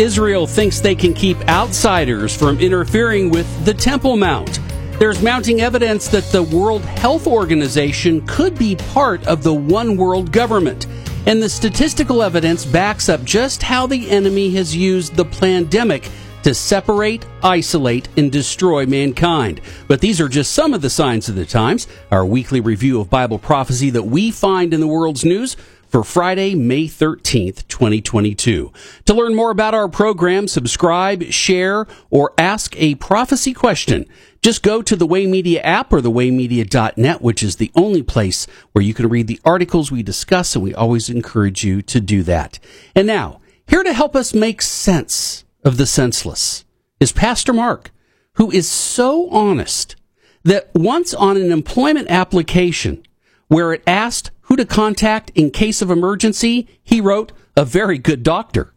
[0.00, 4.58] Israel thinks they can keep outsiders from interfering with the Temple Mount.
[4.98, 10.32] There's mounting evidence that the World Health Organization could be part of the one world
[10.32, 10.86] government.
[11.26, 16.08] And the statistical evidence backs up just how the enemy has used the pandemic
[16.44, 19.60] to separate, isolate, and destroy mankind.
[19.86, 21.86] But these are just some of the signs of the times.
[22.10, 25.58] Our weekly review of Bible prophecy that we find in the world's news
[25.90, 28.72] for Friday, May 13th, 2022.
[29.06, 34.06] To learn more about our program, subscribe, share, or ask a prophecy question,
[34.40, 38.84] just go to the Way Media app or thewaymedia.net, which is the only place where
[38.84, 42.60] you can read the articles we discuss, and we always encourage you to do that.
[42.94, 46.64] And now, here to help us make sense of the senseless
[47.00, 47.90] is Pastor Mark,
[48.34, 49.96] who is so honest
[50.44, 53.02] that once on an employment application
[53.50, 58.22] where it asked who to contact in case of emergency, he wrote a very good
[58.22, 58.72] doctor.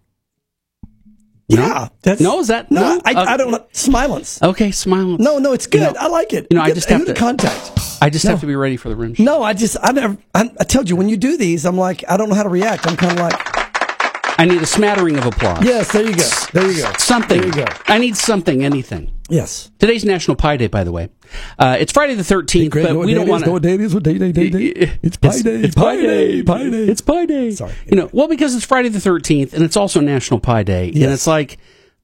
[1.48, 2.40] Yeah, that's no.
[2.40, 2.82] Is that no?
[2.82, 3.02] no?
[3.06, 3.52] I, I uh, don't.
[3.52, 3.66] know.
[3.74, 4.42] Smilance.
[4.42, 5.20] Okay, smilance.
[5.20, 5.82] No, no, it's good.
[5.82, 6.48] You know, I like it.
[6.50, 7.72] You know, I just have to, contact.
[8.02, 8.32] I just No.
[8.32, 9.14] have to be ready for the rim.
[9.20, 10.18] No, I just I never.
[10.34, 12.50] I, I told you when you do these, I'm like I don't know how to
[12.50, 12.88] react.
[12.88, 15.64] I'm kind of like I need a smattering of applause.
[15.64, 15.92] yes.
[15.92, 16.30] There you go.
[16.54, 16.92] There you go.
[16.98, 17.42] Something.
[17.42, 17.66] There you go.
[17.88, 18.64] I need something.
[18.64, 19.13] Anything.
[19.30, 19.72] Yes.
[19.80, 21.10] Today's National Pie Day, by the way.
[21.58, 23.60] Uh, it's Friday the thirteenth, but we don't want to.
[23.60, 23.94] day is?
[23.94, 24.18] What day?
[24.18, 24.32] Day?
[24.32, 24.50] Day?
[24.50, 24.92] Day?
[25.02, 25.56] It's pie day.
[25.62, 26.44] It's pie day.
[26.44, 26.84] Pie day.
[26.86, 27.52] It's Pie Day.
[27.52, 27.74] Sorry.
[27.88, 30.88] You know, well, because it's Friday the 13th and it's also National Pie Day.
[30.88, 31.04] Yes.
[31.04, 31.58] And it's like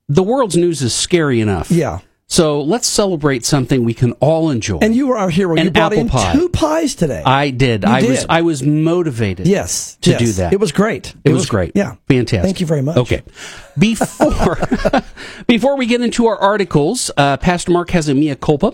[0.08, 1.70] the world's news is scary enough.
[1.70, 2.00] Yeah.
[2.32, 4.78] So let's celebrate something we can all enjoy.
[4.84, 5.56] And you were our hero.
[5.56, 6.34] An you brought apple in pie.
[6.34, 7.24] two pies today.
[7.26, 7.82] I did.
[7.84, 8.26] You I was.
[8.30, 9.48] I was motivated.
[9.48, 9.98] yes.
[10.02, 10.20] To yes.
[10.20, 10.54] do that.
[10.54, 11.16] It was great.
[11.26, 11.72] It, was, great.
[11.74, 11.96] Yeah.
[12.08, 12.44] Fantastic.
[12.44, 12.98] Thank you very much.
[12.98, 13.24] Okay.
[13.80, 14.58] Before
[15.48, 18.74] before we get into our articles, uh, Pastor Mark has a mea culpa,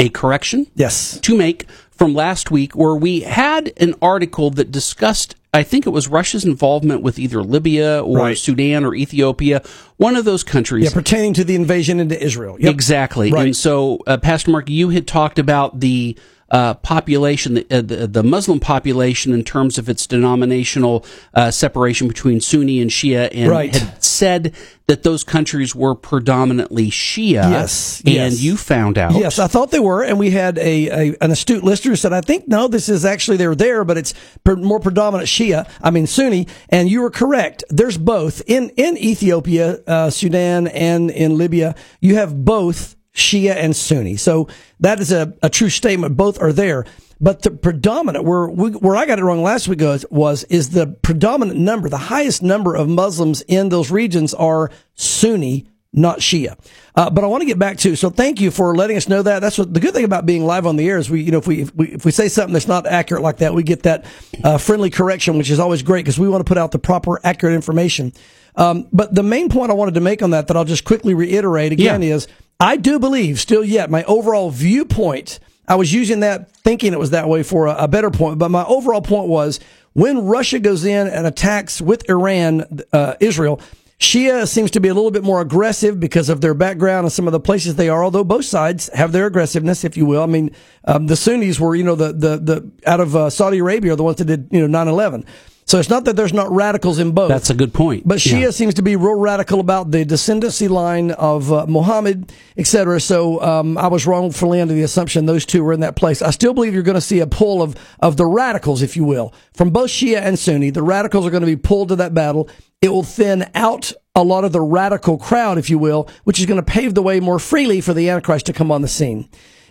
[0.00, 1.20] a correction Yes.
[1.20, 5.90] to make from last week where we had an article that discussed I think it
[5.90, 8.38] was Russia's involvement with either Libya or Right.
[8.38, 9.62] Sudan or Ethiopia,
[9.96, 10.84] one of those countries.
[10.84, 12.56] Yeah, pertaining to the invasion into Israel.
[12.60, 12.70] Yep.
[12.72, 13.32] Exactly.
[13.32, 13.46] Right.
[13.46, 16.18] And so, uh, Pastor Mark, you had talked about the
[16.50, 21.04] uh, population, the, uh, the, the Muslim population, in terms of its denominational
[21.34, 23.74] uh, separation between Sunni and Shia, and Right.
[23.74, 24.54] had said
[24.86, 27.50] that those countries were predominantly Shia.
[27.50, 28.40] Yes, And yes.
[28.40, 29.12] you found out.
[29.12, 32.14] Yes, I thought they were, and we had a, a an astute listener who said,
[32.14, 35.68] "I think no, this is actually they're there, but it's per, more predominant Shia.
[35.82, 37.64] I mean Sunni." And you were correct.
[37.68, 41.74] There's both in in Ethiopia, uh, Sudan, and in Libya.
[42.00, 44.16] You have both Shia and Sunni.
[44.16, 44.48] So
[44.80, 46.16] that is a, a true statement.
[46.16, 46.84] Both are there.
[47.20, 50.70] But the predominant, where we, where I got it wrong last week was, was is
[50.70, 56.56] the predominant number, the highest number of Muslims in those regions are Sunni, not Shia.
[56.94, 59.22] Uh, but I want to get back to so thank you for letting us know
[59.22, 59.40] that.
[59.40, 61.38] That's what the good thing about being live on the air is we you know
[61.38, 63.82] if we if we, if we say something that's not accurate like that we get
[63.82, 64.04] that
[64.44, 67.18] uh, friendly correction which is always great because we want to put out the proper
[67.24, 68.12] accurate information.
[68.54, 71.14] Um, but the main point I wanted to make on that that I'll just quickly
[71.14, 72.14] reiterate again Yeah.
[72.14, 72.28] is
[72.60, 75.38] I do believe still yet my overall viewpoint.
[75.68, 78.50] I was using that thinking it was that way for a, a better point, but
[78.50, 79.60] my overall point was
[79.92, 83.60] when Russia goes in and attacks with Iran, uh, Israel,
[84.00, 87.26] Shia seems to be a little bit more aggressive because of their background and some
[87.26, 88.02] of the places they are.
[88.02, 90.22] Although both sides have their aggressiveness, if you will.
[90.22, 90.50] I mean,
[90.84, 93.96] um, the Sunnis were, you know, the the the out of uh, Saudi Arabia are
[93.96, 95.26] the ones that did, you know, 9-11.
[95.68, 97.28] So it's not that there's not radicals in both.
[97.28, 98.08] That's a good point.
[98.08, 98.50] But Shia Yeah.
[98.50, 102.98] seems to be real radical about the descendancy line of uh, Muhammad, etc.
[103.02, 106.22] So um, I was wrongfully under the assumption those two were in that place.
[106.22, 109.04] I still believe you're going to see a pull of of the radicals, if you
[109.04, 110.70] will, from both Shia and Sunni.
[110.70, 112.48] The radicals are going to be pulled to that battle.
[112.80, 116.46] It will thin out a lot of the radical crowd, if you will, which is
[116.46, 119.28] going to pave the way more freely for the Antichrist to come on the scene.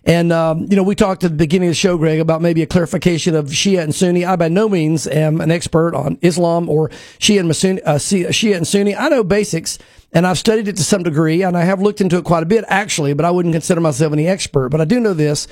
[0.07, 2.63] And, um, you know, we talked at the beginning of the show, Greg, about maybe
[2.63, 4.23] a clarification of Shia and Sunni.
[4.23, 6.87] I by no means am an expert on Islam or
[7.19, 8.95] Shia and, Sunni, uh, Shia and Sunni.
[8.95, 9.77] I know basics
[10.13, 12.45] and I've studied it to some degree and I have looked into it quite a
[12.45, 14.69] bit actually, but I wouldn't consider myself any expert.
[14.69, 15.45] But I do know this.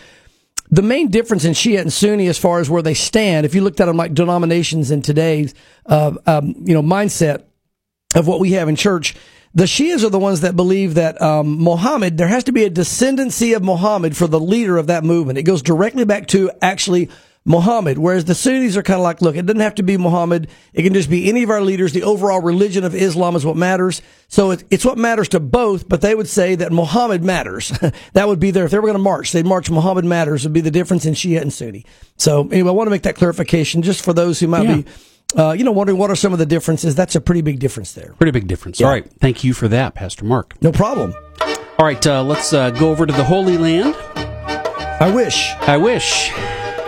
[0.72, 3.62] The main difference in Shia and Sunni as far as where they stand, if you
[3.62, 5.54] looked at them like denominations in today's,
[5.86, 7.44] uh, um, you know, mindset
[8.16, 9.16] of what we have in church,
[9.56, 12.70] the Shias are the ones that believe that um, Muhammad, there has to be a
[12.70, 15.40] descendancy of Muhammad for the leader of that movement.
[15.40, 17.10] It goes directly back to actually
[17.48, 20.50] Muhammad, whereas the Sunnis are kind of like, look, it doesn't have to be Muhammad.
[20.74, 21.94] It can just be any of our leaders.
[21.94, 24.02] The overall religion of Islam is what matters.
[24.28, 27.70] So it, it's what matters to both, but they would say that Muhammad matters.
[28.14, 28.66] that would be there.
[28.66, 31.14] If they were going to march, they'd march Muhammad matters would be the difference in
[31.14, 31.86] Shia and Sunni.
[32.18, 34.78] So anyway, I want to make that clarification just for those who might Yeah.
[34.78, 34.86] be,
[35.38, 36.96] uh, you know, wondering what are some of the differences.
[36.96, 38.14] That's a pretty big difference there.
[38.18, 38.82] Pretty big difference.
[38.82, 39.10] All right.
[39.20, 40.62] Thank you for that, Pastor Mark.
[40.62, 41.14] No problem.
[41.78, 42.06] All right.
[42.06, 43.96] Uh, let's uh, go over to the Holy Land.
[45.00, 46.32] I wish I wish.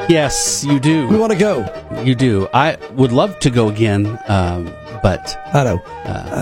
[0.09, 1.07] Yes, you do.
[1.09, 2.01] we want to go.
[2.03, 2.47] You do.
[2.53, 4.73] I would love to go again, um,
[5.03, 5.81] but I know.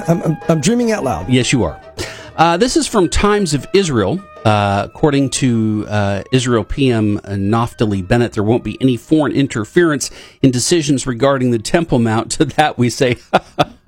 [0.07, 1.27] I'm, I'm, I'm dreaming out loud.
[1.27, 1.81] Yes, you are.
[2.35, 4.21] Uh, this is from Times of Israel.
[4.45, 10.11] Uh, according to uh, Israel PM Naftali Bennett, there won't be any foreign interference
[10.43, 12.31] in decisions regarding the Temple Mount.
[12.35, 13.17] To that we say,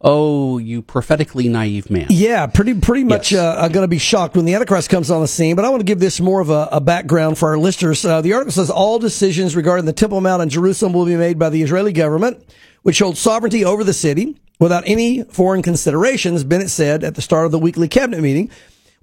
[0.00, 3.40] "Oh, you prophetically naive man." Yeah, pretty pretty much Yes.
[3.40, 5.56] uh, going to be shocked when the Antichrist comes on the scene.
[5.56, 8.04] But I want to give this more of a, a background for our listeners.
[8.04, 11.38] Uh, the article says all decisions regarding the Temple Mount in Jerusalem will be made
[11.38, 12.42] by the Israeli government,
[12.82, 16.44] which holds sovereignty over the city without any foreign considerations.
[16.44, 18.50] Bennett said at the start of the weekly cabinet meeting.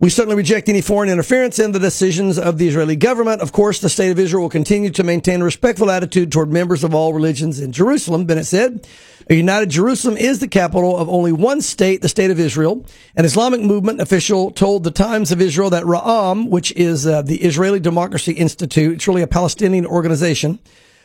[0.01, 3.41] We certainly reject any foreign interference in the decisions of the Israeli government.
[3.41, 6.85] Of course, the state of Israel will continue to maintain a respectful attitude toward members
[6.85, 8.87] of all religions in Jerusalem, Bennett said.
[9.29, 12.85] A united Jerusalem is the capital of only one state, the state of Israel.
[13.17, 17.41] An Islamic movement official told the Times of Israel that Ra'am, which is uh, the
[17.41, 20.59] Israeli Democracy Institute, it's really a Palestinian organization,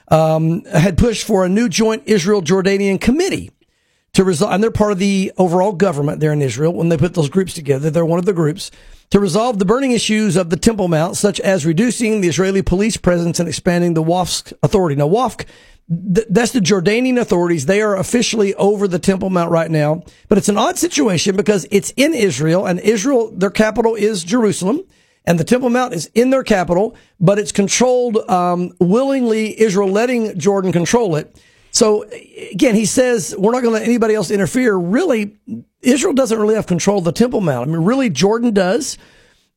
[0.06, 3.50] um, had pushed for a new joint Israel Jordanian committee
[4.14, 6.72] to resolve, and they're part of the overall government there in Israel.
[6.72, 8.70] When they put those groups together, they're one of the groups
[9.10, 12.96] to resolve the burning issues of the Temple Mount, such as reducing the Israeli police
[12.96, 14.96] presence and expanding the Waqf authority.
[14.96, 15.44] Now, Waqf,
[15.88, 17.66] th- that's the Jordanian authorities.
[17.66, 21.66] They are officially over the Temple Mount right now, but it's an odd situation because
[21.70, 24.84] it's in Israel, and Israel, their capital is Jerusalem
[25.26, 29.58] and the Temple Mount is in their capital, but it's controlled um, willingly.
[29.58, 31.34] Israel letting Jordan control it.
[31.74, 32.04] So
[32.52, 34.76] again, he says we're not going to let anybody else interfere.
[34.76, 35.36] Really,
[35.82, 37.68] Israel doesn't really have control of the Temple Mount.
[37.68, 38.96] I mean, really, Jordan does.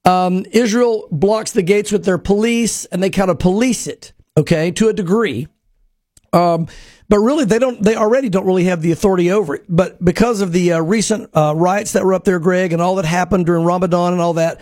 [0.04, 4.72] Um, Israel blocks the gates with their police, and they kind of police it, okay,
[4.72, 5.48] to a degree.
[6.34, 6.68] Um,
[7.08, 7.82] but really, they don't.
[7.84, 9.66] They already don't really have the authority over it.
[9.70, 12.96] But because of the uh, recent uh, riots that were up there, Greg, and all
[12.96, 14.60] that happened during Ramadan and all that,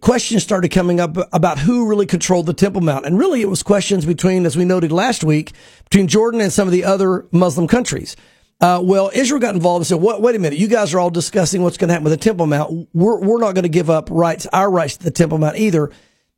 [0.00, 3.06] questions started coming up about who really controlled the Temple Mount.
[3.06, 5.52] And really, it was questions between, as we noted last week,
[5.84, 8.16] between Jordan and some of the other Muslim countries.
[8.60, 10.22] Uh, well, Israel got involved and said, "What?
[10.22, 10.58] Wait a minute!
[10.58, 12.88] You guys are all discussing what's going to happen with the Temple Mount.
[12.92, 15.90] We're we're not going to give up rights, our rights to the Temple Mount either.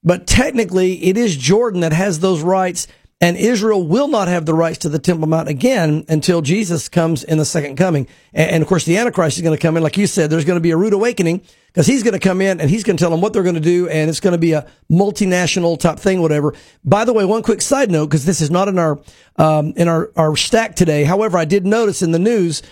[0.02, 2.86] But technically, it is Jordan that has those rights."
[3.20, 7.22] And Israel will not have the rights to the Temple Mount again until Jesus comes
[7.24, 8.06] in the second coming.
[8.32, 9.82] And, and of course, the Antichrist is going to come in.
[9.82, 12.40] Like you said, there's going to be a rude awakening because he's going to come
[12.40, 13.88] in and he's going to tell them what they're going to do.
[13.88, 16.54] And it's going to be a multinational type thing, whatever.
[16.84, 19.00] By the way, one quick side note, because this is not in our,
[19.36, 21.04] um, in our, our stack today.
[21.04, 22.62] However, I did notice in the news,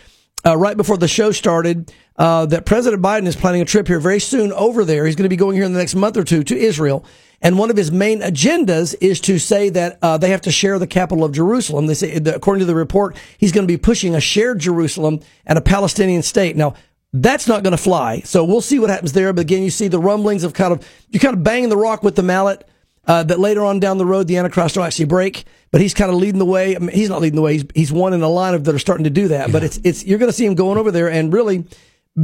[0.44, 4.00] uh, right before the show started, uh, that President Biden is planning a trip here
[4.00, 5.06] very soon over there.
[5.06, 7.04] He's going to be going here in the next month or two to Israel.
[7.40, 10.78] And one of his main agendas is to say that uh, they have to share
[10.78, 11.86] the capital of Jerusalem.
[11.86, 15.58] They say, according to the report, he's going to be pushing a shared Jerusalem and
[15.58, 16.56] a Palestinian state.
[16.56, 16.74] Now,
[17.12, 18.20] that's not going to fly.
[18.20, 19.32] So we'll see what happens there.
[19.32, 22.02] But again, you see the rumblings of kind of you're kind of banging the rock
[22.02, 22.66] with the mallet.
[23.04, 26.08] Uh, that later on down the road, the Antichrist will actually break, but he's kind
[26.08, 26.76] of leading the way.
[26.76, 27.54] I mean, he's not leading the way.
[27.54, 29.50] He's, he's one in a line of that are starting to do that.
[29.50, 31.64] But it's, it's, you're going to see him going over there and really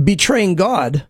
[0.05, 1.05] betraying God,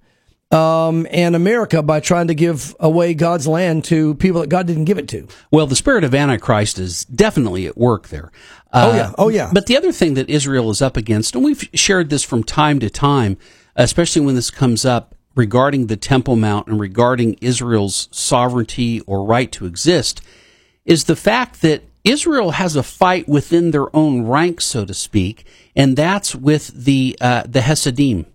[0.50, 4.86] um, and America by trying to give away God's land to people that God didn't
[4.86, 5.28] give it to.
[5.50, 8.32] Well, the spirit of Antichrist is definitely at work there.
[8.72, 9.12] Oh, yeah.
[9.18, 9.50] Oh, yeah.
[9.52, 12.80] But the other thing that Israel is up against, and we've shared this from time
[12.80, 13.36] to time,
[13.76, 19.50] especially when this comes up regarding the Temple Mount and regarding Israel's sovereignty or right
[19.52, 20.20] to exist,
[20.84, 25.46] is the fact that Israel has a fight within their own ranks, so to speak,
[25.76, 28.26] and that's with the uh, the Hasidim,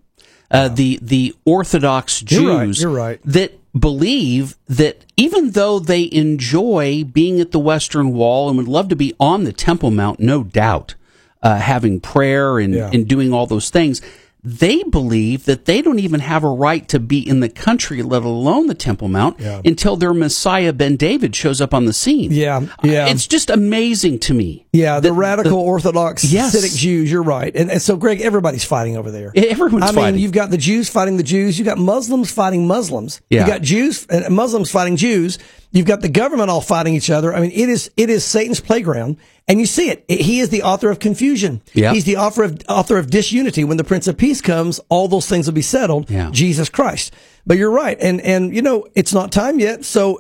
[0.49, 3.19] uh, the the Orthodox Jews You're right, you're right.
[3.25, 8.87] that believe that even though they enjoy being at the Western Wall and would love
[8.89, 10.95] to be on the Temple Mount, no doubt,
[11.41, 12.91] uh, having prayer and, Yeah.
[12.93, 13.99] and doing all those things,
[14.43, 18.23] they believe that they don't even have a right to be in the country, let
[18.23, 19.61] alone the Temple Mount, Yeah.
[19.63, 22.31] until their Messiah Ben David shows up on the scene.
[22.31, 23.07] Yeah, uh, yeah.
[23.07, 24.65] It's just amazing to me.
[24.73, 26.55] Yeah, the, that radical Orthodox Yes.
[26.55, 27.09] Hasidic Jews.
[27.11, 29.31] You're right, and, and so Greg, everybody's fighting over there.
[29.35, 30.19] Everyone's I mean, fighting.
[30.19, 31.57] you've got the Jews fighting the Jews.
[31.57, 33.21] You've got Muslims fighting Muslims.
[33.29, 33.41] Yeah.
[33.41, 35.39] You got Jews and Muslims fighting Jews.
[35.71, 37.33] You've got the government all fighting each other.
[37.33, 40.05] I mean, it is it is Satan's playground, and you see it.
[40.07, 41.61] He is the author of confusion.
[41.73, 41.93] Yeah.
[41.93, 43.63] He's the author of author of disunity.
[43.63, 46.09] When the Prince of Peace comes, all those things will be settled.
[46.09, 46.29] Yeah.
[46.31, 47.13] Jesus Christ.
[47.45, 50.19] But you're right, and and you know it's not time yet, so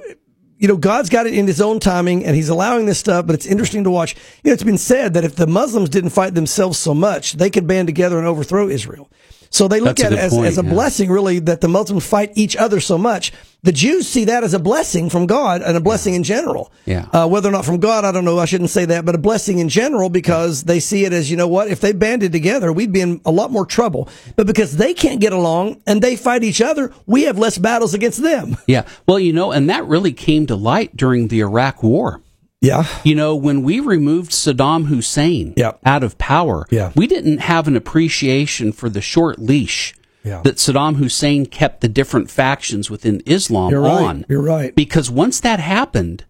[0.63, 3.33] you know, God's got it in his own timing and he's allowing this stuff, but
[3.33, 4.15] it's interesting to watch.
[4.43, 7.49] You know, it's been said that if the Muslims didn't fight themselves so much, they
[7.49, 9.09] could band together and overthrow Israel.
[9.53, 10.69] So they look That's at it as, point, as a yeah.
[10.71, 13.31] blessing, really, that the Muslims fight each other so much.
[13.61, 16.71] The Jews see that as a blessing from God and a blessing in general.
[16.85, 17.05] Yeah.
[17.13, 18.39] Uh, whether or not from God, I don't know.
[18.39, 21.37] I shouldn't say that, but a blessing in general because they see it as, you
[21.37, 24.09] know what, if they banded together, we'd be in a lot more trouble.
[24.35, 27.93] But because they can't get along and they fight each other, we have less battles
[27.93, 28.57] against them.
[28.65, 28.87] yeah.
[29.07, 32.23] Well, you know, and that really came to light during the Iraq War.
[32.63, 32.85] Yeah.
[33.03, 35.73] You know, when we removed Saddam Hussein Yeah.
[35.85, 36.91] out of power, Yeah.
[36.95, 39.93] we didn't have an appreciation for the short leash
[40.23, 40.41] Yeah.
[40.45, 44.01] that Saddam Hussein kept the different factions within Islam You're right.
[44.05, 44.25] on.
[44.29, 44.73] You're right.
[44.73, 46.23] Because once that happened,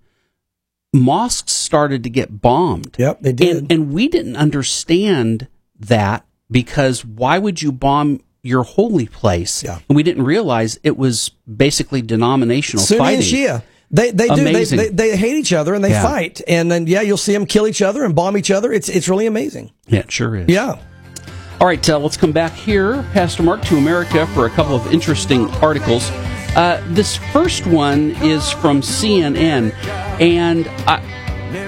[0.91, 2.95] mosques started to get bombed.
[2.97, 3.57] Yep, they did.
[3.57, 5.47] And, and we didn't understand
[5.79, 9.63] that because why would you bomb your holy place?
[9.63, 9.79] Yeah.
[9.87, 13.17] And we didn't realize it was basically denominational Sunni fighting.
[13.19, 13.25] and
[13.61, 13.63] Shia.
[13.93, 16.01] They they do they, they they hate each other and they Yeah.
[16.03, 18.73] fight and then yeah you'll see them kill each other and bomb each other.
[18.73, 19.71] It's it's really amazing.
[19.87, 20.49] Yeah, it sure is.
[20.49, 20.79] Yeah.
[21.61, 24.91] All right, uh, let's come back here, Pastor Mark, to America for a couple of
[24.91, 26.09] interesting articles.
[26.55, 29.73] Uh, this first one is from CNN,
[30.19, 31.01] and I,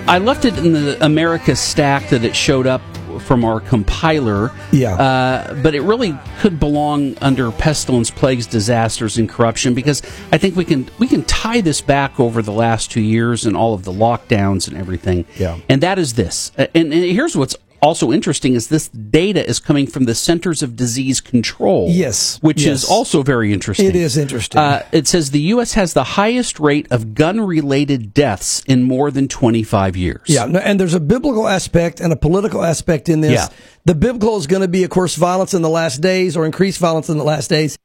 [0.08, 2.82] I left it in the America stack that it showed up
[3.20, 4.52] from our compiler.
[4.72, 4.96] Yeah.
[4.96, 10.56] Uh, but it really could belong under pestilence, plagues, disasters, and corruption because I think
[10.56, 13.84] we can we can tie this back over the last two years and all of
[13.84, 15.26] the lockdowns and everything.
[15.38, 15.60] Yeah.
[15.70, 16.52] And that is this.
[16.58, 20.64] Uh, And, and here's what's also interesting is this data is coming from the Centers
[20.64, 21.88] of Disease Control.
[21.90, 22.40] Yes.
[22.42, 22.84] Which Yes.
[22.84, 23.86] is also very interesting.
[23.88, 24.60] It is interesting.
[24.60, 25.74] Uh, it says the U.S.
[25.74, 30.22] has the highest rate of gun related deaths in more than 25 years.
[30.26, 33.34] Yeah, and there's a biblical aspect and a political aspect in this.
[33.34, 33.48] Yeah.
[33.86, 36.80] The biblical is going to be, of course, violence in the last days or increased
[36.80, 37.78] violence in the last days.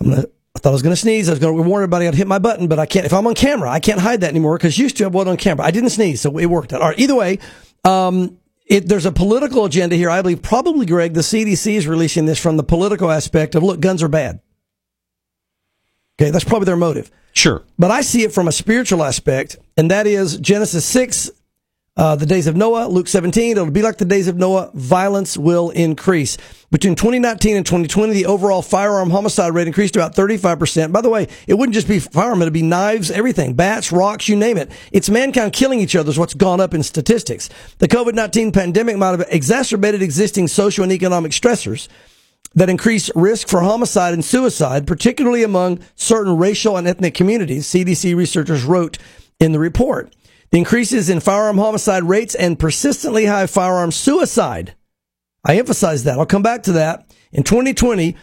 [0.00, 0.24] I'm gonna.
[0.54, 1.30] I thought I was going to sneeze.
[1.30, 3.06] I was going to warn everybody I'd hit my button, but I can't.
[3.06, 5.36] If I'm on camera, I can't hide that anymore because used to I wasn't on
[5.38, 5.64] camera.
[5.64, 6.82] I didn't sneeze, so it worked out.
[6.82, 6.98] All right.
[6.98, 7.38] Either way,
[7.84, 10.10] um, it, there's a political agenda here.
[10.10, 13.80] I believe probably Greg, the CDC is releasing this from the political aspect of look,
[13.80, 14.40] guns are bad.
[16.20, 17.10] Okay, that's probably their motive.
[17.32, 17.62] Sure.
[17.78, 21.30] But I see it from a spiritual aspect, and that is Genesis 6,
[21.94, 25.36] uh, the days of Noah, Luke 17, it'll be like the days of Noah, violence
[25.36, 26.38] will increase.
[26.70, 30.90] Between 2019 and 2020, the overall firearm homicide rate increased about 35%.
[30.90, 34.36] By the way, it wouldn't just be firearm, it'd be knives, everything, bats, rocks, you
[34.36, 34.72] name it.
[34.90, 37.50] It's mankind killing each other is what's gone up in statistics.
[37.76, 41.88] The COVID-19 pandemic might have exacerbated existing social and economic stressors
[42.54, 48.16] that increase risk for homicide and suicide, particularly among certain racial and ethnic communities, CDC
[48.16, 48.96] researchers wrote
[49.38, 50.10] in the report.
[50.52, 54.74] Increases in firearm homicide rates and persistently high firearm suicide.
[55.46, 56.18] I emphasize that.
[56.18, 57.10] I'll come back to that.
[57.32, 58.14] In 2020,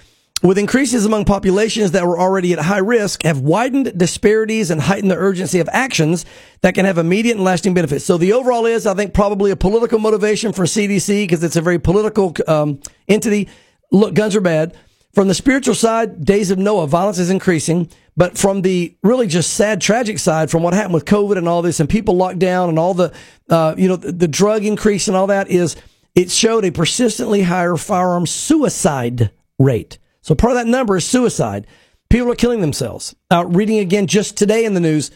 [0.43, 5.09] with increases among populations that were already at high risk, have widened disparities and heightened
[5.09, 6.23] the urgency of actions
[6.61, 8.05] that can have immediate and lasting benefits.
[8.05, 11.61] So the overall is, I think, probably a political motivation for CDC because it's a
[11.61, 13.49] very political um, entity.
[13.91, 14.77] Look, guns are bad.
[15.13, 17.89] From the spiritual side, days of Noah, violence is increasing.
[18.19, 21.61] But from the really just sad, tragic side, from what happened with COVID and all
[21.61, 23.13] this, and people locked down, and all the,
[23.49, 25.77] uh, you know, the, the drug increase and all that, is
[26.15, 29.99] it showed a persistently higher firearm suicide rate.
[30.21, 31.65] So part of that number is suicide.
[32.09, 33.15] People are killing themselves.
[33.31, 35.11] Uh, reading again just today in the news,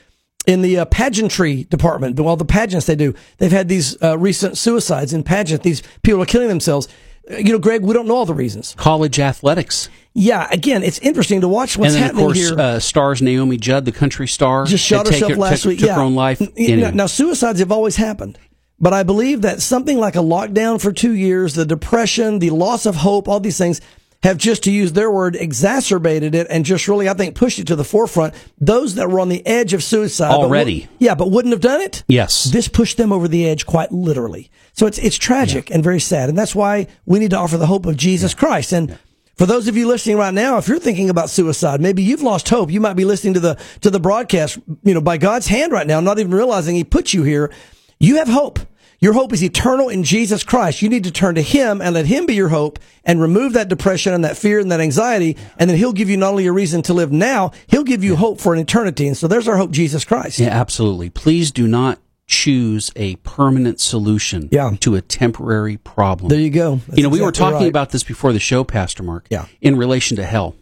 [0.47, 4.57] in the uh, pageantry department, well, the pageants they do, they've had these uh, recent
[4.57, 5.63] suicides in pageant.
[5.63, 6.87] These people are killing themselves.
[7.29, 8.75] You know, Greg, we don't know all the reasons.
[8.77, 9.89] College athletics.
[10.13, 12.59] Yeah, again, it's interesting to watch what's and then, of happening course, here.
[12.59, 15.79] uh, stars Naomi Judd, the country star, just shot herself her- last took- week.
[15.79, 15.95] Took yeah.
[15.95, 16.41] her own life.
[16.57, 16.91] Anyway.
[16.91, 18.37] Now, suicides have always happened,
[18.79, 22.85] but I believe that something like a lockdown for two years, the depression, the loss
[22.85, 23.79] of hope, all these things
[24.23, 27.67] have just to use their word exacerbated it and just really, I think, pushed it
[27.67, 28.33] to the forefront.
[28.59, 30.87] Those that were on the edge of suicide Already.
[30.89, 32.03] wou- yeah, but wouldn't have done it.
[32.07, 32.45] Yes.
[32.45, 34.49] this pushed them over the edge quite literally.
[34.73, 37.67] So it's it's tragic and very sad, and that's why we need to offer the
[37.67, 38.97] hope of Jesus Christ and.
[39.35, 42.47] For those of you listening right now, if you're thinking about suicide, maybe you've lost
[42.49, 42.69] hope.
[42.69, 45.87] You might be listening to the to the broadcast, you know, by God's hand right
[45.87, 47.51] now, not even realizing He put you here.
[47.99, 48.59] You have hope.
[49.03, 50.81] Your hope is eternal in Jesus Christ.
[50.81, 53.67] You need to turn to Him and let Him be your hope and remove that
[53.67, 55.35] depression and that fear and that anxiety.
[55.57, 58.15] And then He'll give you not only a reason to live now, He'll give you
[58.15, 59.05] hope for an eternity.
[59.07, 60.39] And so there's our hope, Jesus Christ.
[60.39, 61.09] Yeah, absolutely.
[61.09, 64.71] Please do not choose a permanent solution Yeah.
[64.79, 66.29] to a temporary problem.
[66.29, 66.77] There you go.
[66.87, 67.67] That's you know, we were talking right.
[67.67, 69.27] about this before the show, Pastor Mark.
[69.29, 69.47] Yeah.
[69.59, 70.55] In relation to hell,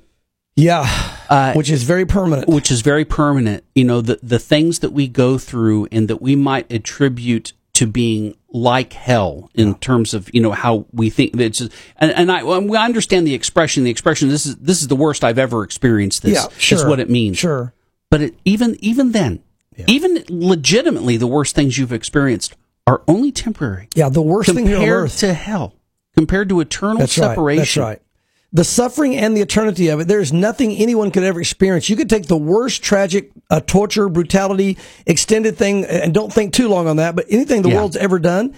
[0.56, 0.90] Yeah.
[1.30, 2.50] Uh, which is very permanent.
[2.50, 3.64] which is very permanent.
[3.76, 7.88] You know, the the things that we go through and that we might attribute to
[7.88, 12.32] being like hell in terms of you know how we think it's just, and, and
[12.32, 13.84] I, well, I understand the expression.
[13.84, 16.22] The expression this is this is the worst I've ever experienced.
[16.22, 16.78] This yeah, sure.
[16.78, 17.40] is what it means.
[17.40, 17.74] Sure.
[18.12, 19.42] But it, even even then,
[19.88, 23.88] even legitimately, the worst things you've experienced are only temporary.
[23.96, 25.18] Yeah, the worst thing on compared earth.
[25.18, 25.74] to hell,
[26.16, 27.82] compared to eternal That's separation.
[27.82, 27.88] right.
[27.90, 28.11] That's right.
[28.54, 31.90] The suffering and the eternity of it, there's nothing anyone could ever experience.
[31.90, 36.68] You could take the worst tragic uh, torture, brutality, extended thing, and don't think too
[36.68, 37.76] long on that, but anything the Yeah.
[37.78, 38.54] world's ever done,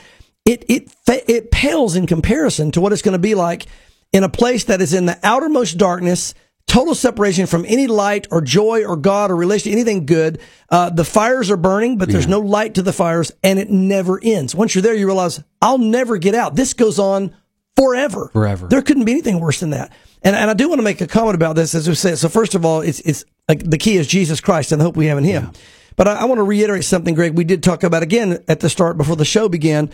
[0.46, 3.68] it, it, it pales in comparison to what it's going to be like
[4.12, 6.34] in a place that is in the outermost darkness,
[6.66, 10.40] total separation from any light or joy or God or relation to anything good.
[10.70, 14.20] Uh, the fires are burning, but there's no light to the fires and it never
[14.24, 14.56] ends.
[14.56, 16.56] Once you're there, you realize I'll never get out.
[16.56, 17.36] This goes on
[17.76, 18.30] forever.
[18.34, 18.68] Forever.
[18.68, 19.94] There couldn't be anything worse than that.
[20.22, 22.18] And, and I do want to make a comment about this, as we said.
[22.18, 24.96] So first of all, it's, it's like the key is Jesus Christ and the hope
[24.96, 25.52] we have in Him.
[25.96, 27.36] But I, I want to reiterate something, Greg.
[27.38, 29.90] We did talk about again at the start before the show began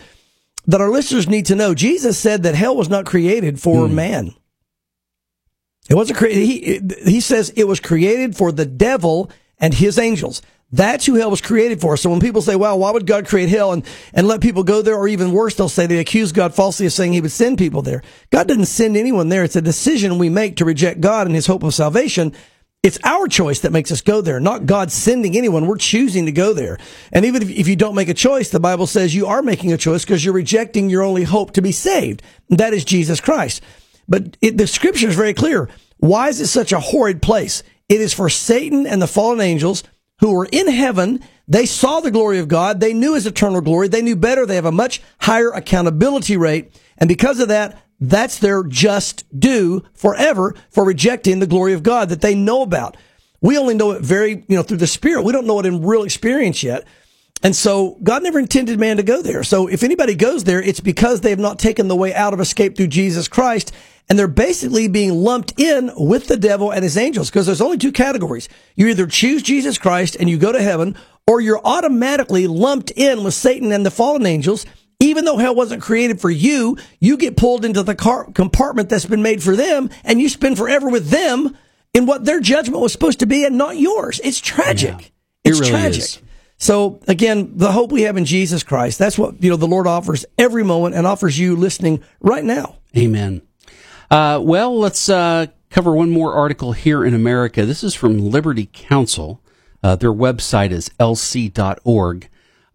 [0.66, 1.74] that our listeners need to know.
[1.74, 3.94] Jesus said that hell was not created for hmm.
[3.94, 4.34] man.
[5.88, 6.44] It wasn't created.
[6.44, 10.42] He, he says it was created for the devil and his angels.
[10.72, 11.96] That's who hell was created for.
[11.96, 13.84] So when people say, well, why would God create hell and,
[14.14, 14.96] and let people go there?
[14.96, 17.82] Or even worse, they'll say they accuse God falsely of saying he would send people
[17.82, 18.02] there.
[18.30, 19.42] God didn't send anyone there.
[19.42, 22.32] It's a decision we make to reject God and his hope of salvation.
[22.82, 25.66] It's our choice that makes us go there, not God sending anyone.
[25.66, 26.78] We're choosing to go there.
[27.12, 29.72] And even if, if you don't make a choice, the Bible says you are making
[29.72, 32.22] a choice because you're rejecting your only hope to be saved.
[32.48, 33.60] That is Jesus Christ.
[34.08, 35.68] But it, the scripture is very clear.
[35.98, 37.62] Why is it such a horrid place?
[37.88, 39.82] It is for Satan and the fallen angels
[40.20, 41.20] who were in heaven.
[41.48, 42.80] They saw the glory of God.
[42.80, 43.88] They knew his eternal glory.
[43.88, 44.46] They knew better.
[44.46, 46.72] They have a much higher accountability rate.
[46.98, 52.08] And because of that, that's their just due forever for rejecting the glory of God
[52.08, 52.96] that they know about.
[53.42, 55.22] We only know it very, you know, through the spirit.
[55.22, 56.86] We don't know it in real experience yet.
[57.42, 59.42] And so God never intended man to go there.
[59.42, 62.40] So if anybody goes there, it's because they have not taken the way out of
[62.40, 63.72] escape through Jesus Christ.
[64.10, 67.78] And they're basically being lumped in with the devil and his angels because there's only
[67.78, 68.48] two categories.
[68.74, 70.96] You either choose Jesus Christ and you go to heaven
[71.28, 74.66] or you're automatically lumped in with Satan and the fallen angels.
[74.98, 79.06] Even though hell wasn't created for you, you get pulled into the car- compartment that's
[79.06, 81.56] been made for them and you spend forever with them
[81.94, 84.20] in what their judgment was supposed to be and not yours.
[84.24, 84.90] It's tragic.
[84.90, 85.06] Yeah.
[85.44, 86.02] It it's really tragic.
[86.02, 86.20] is.
[86.58, 89.86] So again, the hope we have in Jesus Christ, that's what, you know, the Lord
[89.86, 92.76] offers every moment and offers you listening right now.
[92.96, 93.42] Amen.
[94.10, 97.64] Uh, well, let's uh, cover one more article here in America.
[97.64, 99.40] This is from Liberty Counsel.
[99.82, 102.28] Uh, their website is lc.org.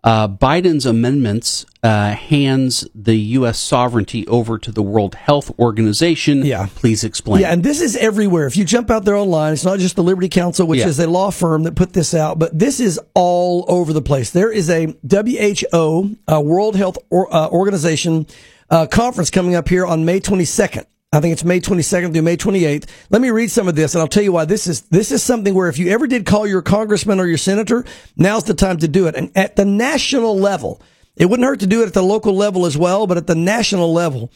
[0.04, 3.58] Uh, Biden's amendments uh, hands the U.S.
[3.58, 6.45] sovereignty over to the World Health Organization.
[6.45, 6.67] Yeah.
[6.76, 7.41] Please explain.
[7.41, 8.45] Yeah, and this is everywhere.
[8.45, 10.88] If you jump out there online, it's not just the Liberty Counsel, which Yeah.
[10.88, 14.30] is a law firm that put this out, but this is all over the place.
[14.30, 18.28] There is a WHO, uh, World Health or, uh, Organization
[18.69, 20.86] uh, conference coming up here on May 22nd.
[21.15, 22.89] I think it's May 22nd through May 28th.
[23.10, 24.82] Let me read some of this, and I'll tell you why this is.
[24.82, 27.86] This is something where if you ever did call your congressman or your senator,
[28.17, 29.15] now's the time to do it.
[29.15, 30.82] And at the national level,
[31.15, 33.36] it wouldn't hurt to do it at the local level as well, but at the
[33.36, 34.30] national level,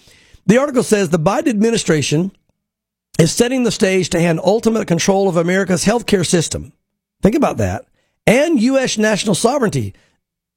[0.45, 2.31] the article says the Biden administration
[3.19, 6.71] is setting the stage to hand ultimate control of America's healthcare system.
[7.21, 7.87] Think about that.
[8.25, 8.97] And U.S.
[8.97, 9.95] national sovereignty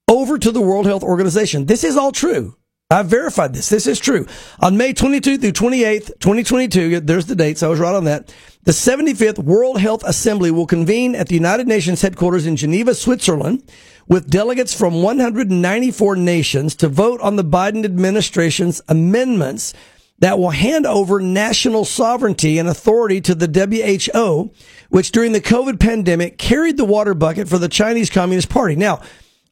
[0.06, 1.66] over to the World Health Organization.
[1.66, 2.56] This is all true.
[2.92, 3.68] I've verified this.
[3.68, 4.26] This is true.
[4.60, 7.62] On May 22 through 28th, 2022, there's the dates.
[7.62, 8.34] I was right on that.
[8.64, 13.64] The 75th World Health Assembly will convene at the United Nations headquarters in Geneva, Switzerland,
[14.06, 19.72] with delegates from 194 nations to vote on the Biden administration's amendments
[20.18, 24.52] that will hand over national sovereignty and authority to the WHO,
[24.90, 28.76] which during the COVID pandemic carried the water bucket for the Chinese Communist Party.
[28.76, 29.00] Now,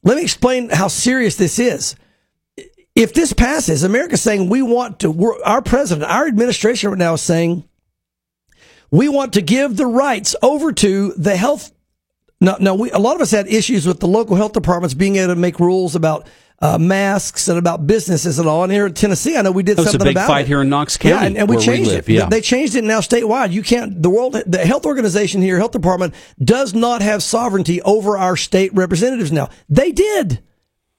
[0.04, 1.96] let me explain how serious this is.
[2.94, 7.20] If this passes, America's saying we want to, our president, our administration right now is
[7.22, 7.64] saying
[8.90, 11.70] we want to give the rights over to the health.
[12.40, 15.16] Now, now we, a lot of us had issues with the local health departments being
[15.16, 16.26] able to make rules about
[16.62, 18.64] uh, masks and about businesses and all.
[18.64, 20.44] And here in Tennessee, I know we did That was a something big about fight
[20.44, 20.48] it.
[20.48, 22.12] here in Knox County, Yeah, and, and we where we changed live, it.
[22.12, 22.28] yeah.
[22.28, 23.52] They changed it now statewide.
[23.52, 24.02] You can't.
[24.02, 28.74] The world, the health organization here, health department, does not have sovereignty over our state
[28.74, 29.30] representatives.
[29.32, 30.42] Now they did.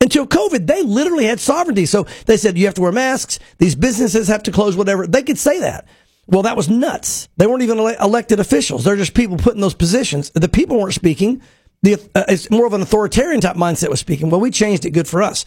[0.01, 1.85] Until COVID, they literally had sovereignty.
[1.85, 3.39] So they said, you have to wear masks.
[3.59, 5.05] These businesses have to close, whatever.
[5.07, 5.87] They could say that.
[6.27, 7.29] Well, that was nuts.
[7.37, 8.83] They weren't even ele- elected officials.
[8.83, 10.31] They're just people put in those positions.
[10.31, 11.41] The people weren't speaking.
[11.83, 14.29] The, uh, it's more of an authoritarian type mindset was speaking.
[14.29, 14.91] Well, we changed it.
[14.91, 15.45] Good for us.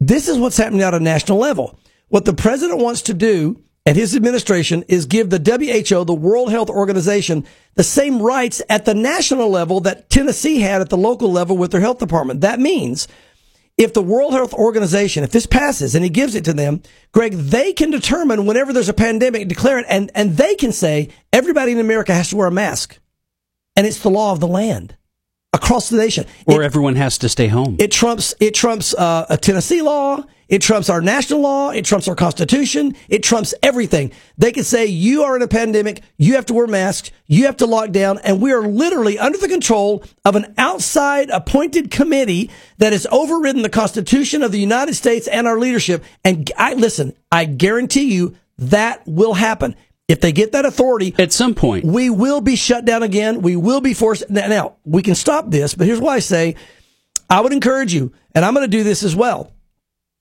[0.00, 1.78] This is what's happening at a national level.
[2.08, 6.50] What the president wants to do and his administration is give the WHO, the World
[6.50, 11.30] Health Organization, the same rights at the national level that Tennessee had at the local
[11.30, 12.40] level with their health department.
[12.40, 13.06] That means
[13.76, 16.82] if the World Health Organization, if this passes and he gives it to them,
[17.12, 21.08] Greg, they can determine whenever there's a pandemic, declare it, and, and they can say
[21.32, 22.98] everybody in America has to wear a mask.
[23.76, 24.96] And it's the law of the land
[25.54, 26.26] across the nation.
[26.46, 27.76] Or It- everyone has to stay home.
[27.78, 30.24] it trumps it trumps uh, a Tennessee law.
[30.46, 31.70] It trumps our national law.
[31.70, 32.94] It trumps our constitution.
[33.08, 34.12] It trumps everything.
[34.36, 36.02] They can say you are in a pandemic.
[36.18, 37.10] You have to wear masks.
[37.26, 41.30] You have to lock down, and we are literally under the control of an outside
[41.30, 46.04] appointed committee that has overridden the Constitution of the United States and our leadership.
[46.24, 47.14] And I listen.
[47.32, 49.74] I guarantee you that will happen
[50.08, 51.14] if they get that authority.
[51.18, 51.84] At some point.
[51.84, 53.42] We will be shut down again.
[53.42, 54.28] We will be forced.
[54.30, 56.56] Now, we can stop this, but here's why I say
[57.28, 59.52] I would encourage you, and I'm going to do this as well.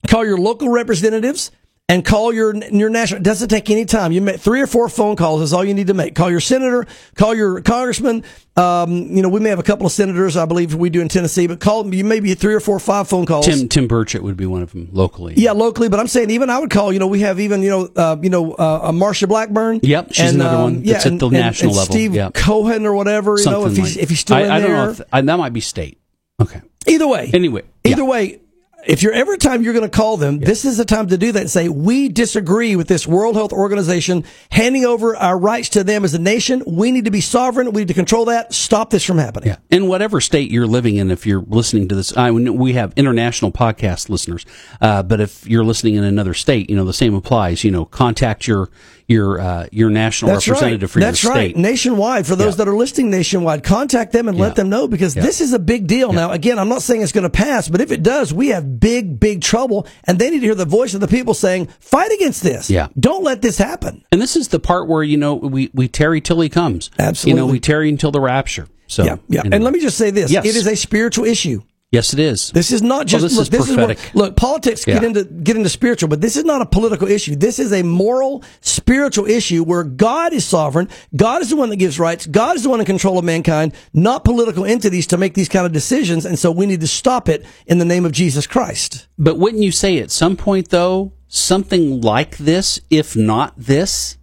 [0.08, 1.52] Call your local representatives
[1.94, 3.20] and call your your national.
[3.20, 4.12] It doesn't take any time.
[4.12, 6.16] You make three or four phone calls is all you need to make.
[6.16, 8.24] Call your senator, call your congressman.
[8.56, 11.08] Um, you know, we may have a couple of senators, I believe we do in
[11.10, 13.46] Tennessee, but call you maybe three or four, or five phone calls.
[13.46, 15.34] Tim Tim Burchett would be one of them locally.
[15.38, 16.92] Yeah, locally, but I'm saying even I would call.
[16.94, 19.80] You know, we have even you know, uh, you know, uh, Marsha Blackburn.
[19.84, 21.94] Yep, she's another one that's at the national level.
[21.94, 22.34] Steve Yep.
[22.34, 23.38] Cohen or whatever.
[23.38, 24.86] You know, Something if he's like- if he's still I, in I don't there.
[24.86, 26.00] know if that might be state.
[26.42, 26.62] Okay.
[26.88, 27.30] Either way.
[27.34, 28.08] Anyway, Either yeah.
[28.10, 28.40] way,
[28.86, 31.32] if you're every time you're going to call them, this is the time to do
[31.32, 35.84] that and say, we disagree with this World Health Organization handing over our rights to
[35.84, 36.64] them as a nation.
[36.66, 37.72] We need to be sovereign.
[37.72, 38.54] We need to control that.
[38.54, 39.50] Stop this from happening.
[39.50, 39.58] Yeah.
[39.70, 43.52] In whatever state you're living in, if you're listening to this, I, we have international
[43.52, 44.46] podcast listeners.
[44.82, 47.64] Uh, but if you're listening in another state, you know, the same applies.
[47.64, 48.70] You know, contact your,
[49.08, 50.94] your, uh, your national That's representative right.
[50.94, 51.52] for That's your right.
[51.52, 51.58] state.
[51.62, 52.58] Nationwide, for those Yeah.
[52.66, 54.44] that are listening nationwide, contact them and Yeah.
[54.44, 55.24] let them know because Yeah.
[55.24, 56.14] this is a big deal.
[56.14, 58.80] Now, again, I'm not saying it's going to pass, but if it does, we have
[58.80, 59.86] big, big trouble.
[60.06, 62.70] And they need to hear the voice of the people saying, fight against this.
[62.70, 62.88] Yeah.
[63.00, 64.04] Don't let this happen.
[64.12, 66.90] And this is the part where, you know, we, we tarry till he comes.
[66.98, 67.40] Absolutely.
[67.42, 68.68] You know, we tarry until the rapture.
[68.88, 69.16] So, yeah.
[69.28, 69.40] Yeah.
[69.42, 69.56] anyway.
[69.56, 70.32] And let me just say this.
[70.32, 70.46] Yes.
[70.46, 71.62] It is a spiritual issue.
[71.94, 72.52] Yes, it is.
[72.52, 74.00] This is not oh, just Oh, this look, is this is prophetic.
[74.00, 77.36] what, look politics get into get into spiritual, but this is not a political issue.
[77.36, 80.90] This is a moral spiritual issue where God is sovereign.
[81.16, 82.26] God is the one that gives rights.
[82.26, 85.66] God is the one in control of mankind, not political entities to make these kind
[85.66, 86.26] of decisions.
[86.26, 89.08] And so we need to stop it in the name of Jesus Christ.
[89.18, 94.18] But wouldn't you say at some point, though, something like this, if not this,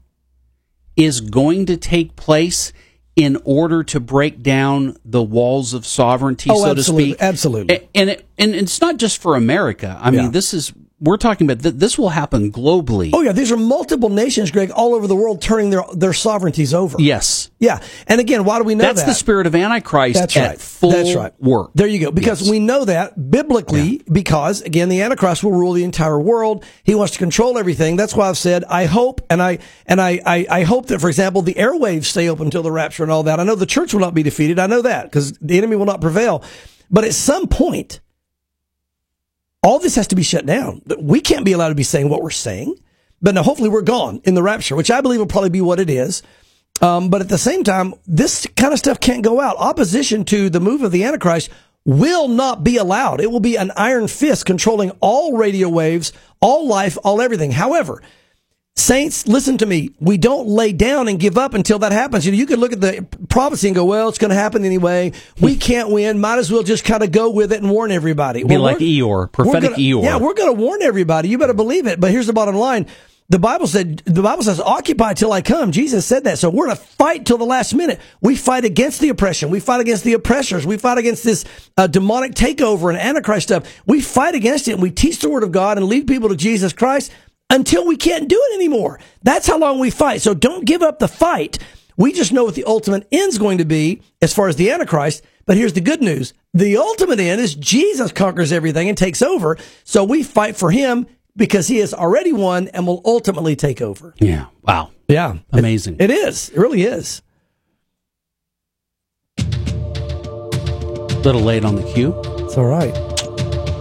[0.97, 2.73] is going to take place
[3.17, 7.17] in order to break down the walls of sovereignty, Oh, so to speak?
[7.21, 7.75] absolutely.
[7.77, 9.99] A- And, it, and it's not just for America.
[10.01, 10.23] I Yeah.
[10.23, 13.11] mean, this is, we're talking about, th- this will happen globally.
[13.13, 16.75] Oh yeah, these are multiple nations, Greg, all over the world turning their their sovereignties
[16.75, 16.97] over.
[17.01, 17.51] Yes.
[17.59, 17.81] Yeah.
[18.07, 19.07] And again, why do we know That's that?
[19.07, 20.61] the spirit of Antichrist That's at right.
[20.61, 21.33] full That's right.
[21.41, 21.71] work.
[21.75, 22.11] There you go.
[22.11, 22.51] Because Yes.
[22.51, 26.65] we know that biblically, because again, the Antichrist will rule the entire world.
[26.85, 27.97] He wants to control everything.
[27.97, 31.09] That's why I've said I hope and I and I, I, I hope that, for
[31.09, 33.41] example, the airwaves stay open until the rapture and all that.
[33.41, 34.59] I know the church will not be defeated.
[34.59, 36.43] I know that because the enemy will not prevail.
[36.91, 38.01] But at some point,
[39.63, 40.83] all this has to be shut down.
[40.99, 42.77] We can't be allowed to be saying what we're saying.
[43.23, 45.81] But now, hopefully, we're gone in the rapture, which I believe will probably be what
[45.81, 46.23] it is.
[46.81, 49.57] Um, but at the same time, this kind of stuff can't go out.
[49.59, 51.51] Opposition to the move of the Antichrist
[51.85, 53.21] will not be allowed.
[53.21, 57.53] It will be an iron fist controlling all radio waves, all life, all everything.
[57.53, 58.03] However,
[58.81, 59.91] Saints, listen to me.
[60.01, 62.25] We don't lay down and give up until that happens.
[62.25, 64.65] You know, you could look at the prophecy and go, well, it's going to happen
[64.65, 65.13] anyway.
[65.41, 66.19] We can't win.
[66.21, 68.43] Might as well just kind of go with it and warn everybody.
[68.43, 70.03] Be Well, like Eeyore, prophetic gonna- Eeyore.
[70.03, 71.29] Yeah, we're going to warn everybody.
[71.29, 72.01] You better believe it.
[72.01, 72.87] But here's the bottom line.
[73.29, 75.71] The Bible said, the Bible says, occupy till I come.
[75.71, 76.39] Jesus said that.
[76.39, 78.01] So we're going to fight till the last minute.
[78.21, 79.51] We fight against the oppression.
[79.51, 80.67] We fight against the oppressors.
[80.67, 81.45] We fight against this
[81.77, 83.71] uh, demonic takeover and antichrist stuff.
[83.87, 86.35] We fight against it and we teach the word of God and lead people to
[86.37, 87.13] Jesus Christ
[87.51, 89.01] until we can't do it anymore.
[89.23, 90.23] That's how long we fight.
[90.23, 91.59] So don't give up the fight.
[91.97, 95.23] We just know what the ultimate end's going to be as far as the Antichrist.
[95.45, 96.33] But here's the good news.
[96.55, 99.59] The ultimate end is Jesus conquers everything and takes over.
[99.85, 104.15] So we fight for him because he has already won and will ultimately take over.
[104.19, 104.47] Yeah.
[104.63, 104.91] Wow.
[105.09, 105.39] Yeah.
[105.53, 105.97] Amazing.
[105.99, 106.51] It is.
[106.51, 107.23] It really is.
[109.39, 109.43] A
[111.23, 112.15] little late on the cue.
[112.39, 112.97] It's all right.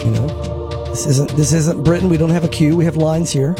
[0.03, 0.48] You know,
[0.99, 2.09] this isn't this isn't Britain.
[2.09, 2.75] We don't have a queue.
[2.75, 3.55] We have lines here.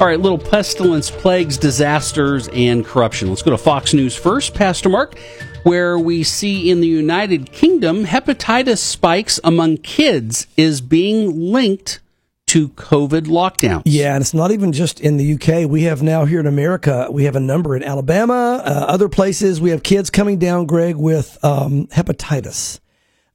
[0.00, 3.28] All right, little pestilence, plagues, disasters, and corruption.
[3.28, 4.54] Let's go to Fox News first.
[4.54, 5.18] Pastor Mark,
[5.64, 12.00] where we see in the United Kingdom hepatitis spikes among kids is being linked
[12.46, 13.82] to COVID lockdowns.
[13.84, 15.68] Yeah, and it's not even just in the UK.
[15.68, 19.60] We have now here in America, we have a number in Alabama, uh, other places.
[19.60, 22.80] We have kids coming down, Greg, with um, hepatitis.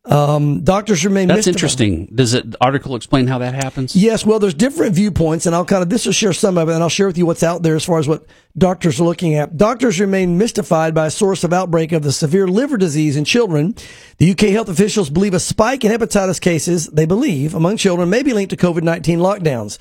[0.05, 2.07] Um, doctors remain That's interesting.
[2.13, 3.95] Does the article explain how that happens?
[3.95, 6.73] Yes, well, there's different viewpoints, and I'll kind of this will share some of it,
[6.73, 8.25] and I'll share with you what's out there as far as what
[8.57, 9.55] doctors are looking at.
[9.55, 13.75] Doctors remain mystified by a source of outbreak of the severe liver disease in children.
[14.17, 18.23] The UK health officials believe a spike in hepatitis cases, they believe, among children may
[18.23, 19.77] be linked to COVID 19 lockdowns.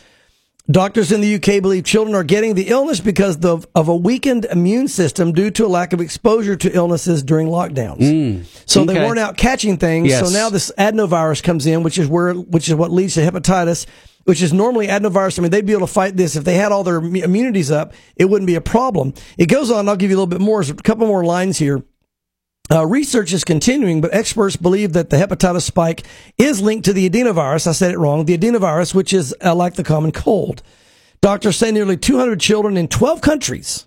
[0.70, 4.44] Doctors in the UK believe children are getting the illness because of, of a weakened
[4.44, 7.98] immune system due to a lack of exposure to illnesses during lockdowns.
[7.98, 8.44] Mm.
[8.64, 10.08] so they weren't out catching things.
[10.08, 10.24] Yes.
[10.24, 13.86] So now this adenovirus comes in, which is where, which is what leads to hepatitis,
[14.22, 15.36] which is normally adenovirus.
[15.36, 17.92] I mean, they'd be able to fight this if they had all their immunities up.
[18.14, 19.14] It wouldn't be a problem.
[19.36, 19.88] It goes on.
[19.88, 20.62] I'll give you a little bit more.
[20.62, 21.82] There's a couple more lines here.
[22.70, 26.04] Uh, research is continuing, but experts believe that the hepatitis spike
[26.38, 27.66] is linked to the adenovirus.
[27.66, 28.24] I said it wrong.
[28.24, 30.62] The adenovirus, which is uh, like the common cold.
[31.20, 33.86] Doctors say nearly 200 children in 12 countries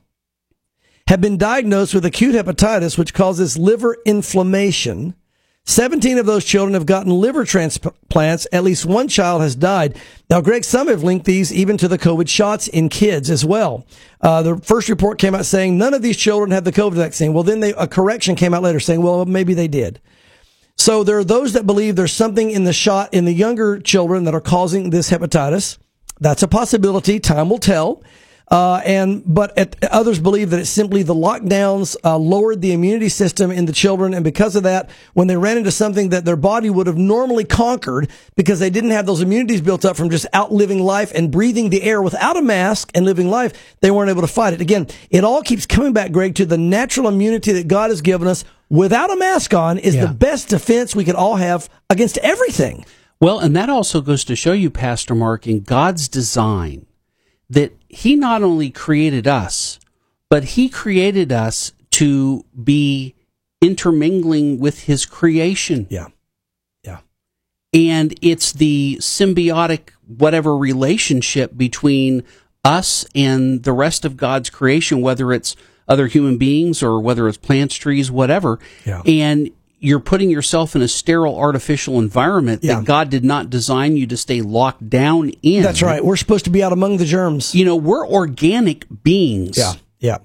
[1.07, 5.15] have been diagnosed with acute hepatitis, which causes liver inflammation.
[5.67, 8.47] 17 of those children have gotten liver transplants.
[8.51, 9.99] At least one child has died.
[10.29, 13.85] Now, Greg, some have linked these even to the COVID shots in kids as well.
[14.21, 17.33] Uh, the first report came out saying none of these children had the COVID vaccine.
[17.33, 19.99] Well, then they, a correction came out later saying, well, maybe they did.
[20.77, 24.25] So there are those that believe there's something in the shot in the younger children
[24.25, 25.79] that are causing this hepatitis.
[26.19, 27.19] That's a possibility.
[27.19, 28.03] Time will tell.
[28.51, 33.09] Uh, and but at, others believe that it's simply the lockdowns uh, lowered the immunity
[33.09, 36.35] system in the children, and because of that, when they ran into something that their
[36.35, 40.27] body would have normally conquered, because they didn't have those immunities built up from just
[40.31, 44.11] out living life and breathing the air without a mask and living life, they weren't
[44.11, 44.61] able to fight it.
[44.61, 48.27] Again, it all keeps coming back, Greg, to the natural immunity that God has given
[48.27, 50.05] us without a mask on is Yeah.
[50.05, 52.85] the best defense we could all have against everything.
[53.19, 56.85] Well, and that also goes to show you, Pastor Mark, in God's design,
[57.49, 59.79] that He not only created us,
[60.29, 63.15] but He created us to be
[63.61, 65.87] intermingling with His creation.
[65.89, 66.07] Yeah.
[66.83, 66.99] Yeah.
[67.73, 72.23] And it's the symbiotic, whatever relationship between
[72.65, 75.55] us and the rest of God's creation, whether it's
[75.87, 78.59] other human beings or whether it's plants, trees, whatever.
[78.85, 79.03] Yeah.
[79.05, 79.51] And
[79.85, 82.75] you're putting yourself in a sterile artificial environment Yeah.
[82.75, 85.63] that God did not design you to stay locked down in.
[85.63, 86.03] That's right.
[86.03, 87.53] We're supposed to be out among the germs.
[87.53, 89.57] You know, we're organic beings.
[89.57, 89.73] Yeah.
[89.99, 90.17] Yeah.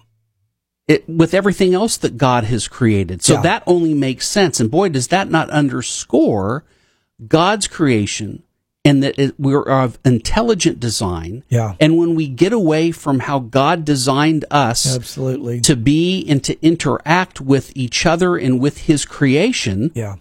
[0.88, 3.22] It, with everything else that God has created.
[3.22, 3.42] So Yeah.
[3.42, 4.58] that only makes sense.
[4.60, 6.64] And boy, does that not underscore
[7.28, 8.42] God's creation
[8.84, 11.44] and that it, we're of intelligent design.
[11.48, 11.74] Yeah.
[11.80, 15.60] And when we get away from how God designed us Absolutely.
[15.62, 20.16] to be and to interact with each other and with his creation, Yeah.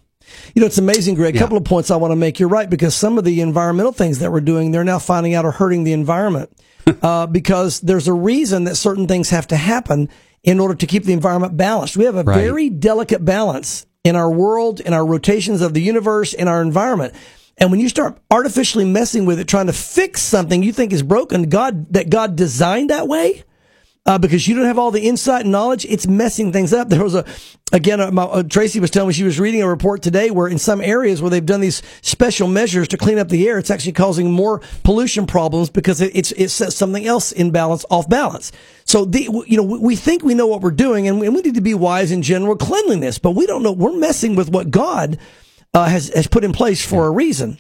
[0.54, 1.34] You know, it's amazing, Greg.
[1.34, 1.42] A Yeah.
[1.42, 2.40] couple of points I want to make.
[2.40, 5.44] You're right, because some of the environmental things that we're doing, they're now finding out
[5.44, 6.52] are hurting the environment.
[7.02, 10.08] uh, because there's a reason that certain things have to happen
[10.44, 11.98] in order to keep the environment balanced.
[11.98, 12.36] We have a Right.
[12.44, 17.14] very delicate balance in our world, in our rotations of the universe, in our environment.
[17.60, 21.04] And when you start artificially messing with it, trying to fix something you think is
[21.04, 23.44] broken, God, that God designed that way,
[24.06, 26.88] uh, because you don't have all the insight and knowledge, it's messing things up.
[26.90, 27.26] There was a,
[27.74, 30.48] again, uh, my, uh, Tracy was telling me she was reading a report today where
[30.48, 33.70] in some areas where they've done these special measures to clean up the air, it's
[33.70, 38.08] actually causing more pollution problems because it, it's, it sets something else in balance, off
[38.10, 38.52] balance.
[38.86, 41.36] So the, you know, we- we think we know what we're doing and we, and
[41.36, 43.74] we need to be wise in general cleanliness, but we don't know.
[43.74, 45.20] We're messing with what God,
[45.74, 47.60] uh, has, has put in place for a reason.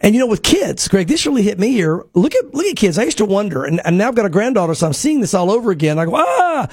[0.00, 2.04] And you know, with kids, Greg, this really hit me here.
[2.14, 2.98] Look at look at kids.
[2.98, 5.34] I used to wonder, and, and now I've got a granddaughter, so I'm seeing this
[5.34, 5.98] all over again.
[5.98, 6.68] I go, ah,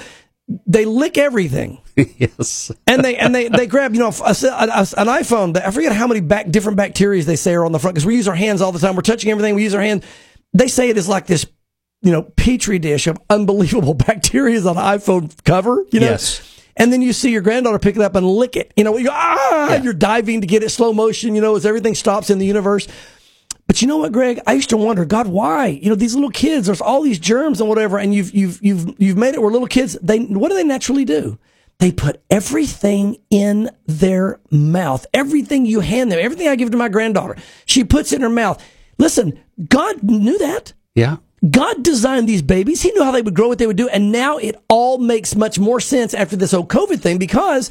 [0.66, 2.72] they lick everything, yes.
[2.88, 5.58] and they and they they grab, you know, a, a- a- an iPhone.
[5.58, 8.16] I forget how many back, different bacteria they say are on the front because we
[8.16, 8.96] use our hands all the time.
[8.96, 9.56] We're touching everything.
[9.56, 10.06] We use our hand.
[10.54, 11.46] They say it is like this,
[12.04, 15.84] you know, petri dish of unbelievable bacteria on an iPhone cover.
[15.92, 16.12] You know.
[16.12, 16.57] Yes.
[16.78, 18.72] And then you see your granddaughter pick it up and lick it.
[18.78, 21.66] You know, you go, ah, you're diving to get it slow motion, you know, as
[21.66, 22.88] everything stops in the universe.
[23.66, 24.40] But you know what, Greg?
[24.48, 25.68] I used to wonder, God, why?
[25.68, 28.96] You know, these little kids, there's all these germs and whatever, and you've you've you've
[28.98, 31.38] you've made it where little kids, they what do they naturally do?
[31.80, 35.06] They put everything in their mouth.
[35.14, 37.36] Everything you hand them, everything I give to my granddaughter,
[37.66, 38.64] she puts it in her mouth.
[38.98, 40.74] Listen, God knew that.
[40.96, 41.18] Yeah.
[41.50, 42.82] God designed these babies.
[42.82, 43.90] He knew how they would grow, what they would do.
[43.90, 47.70] And now it all makes much more sense after this whole COVID thing because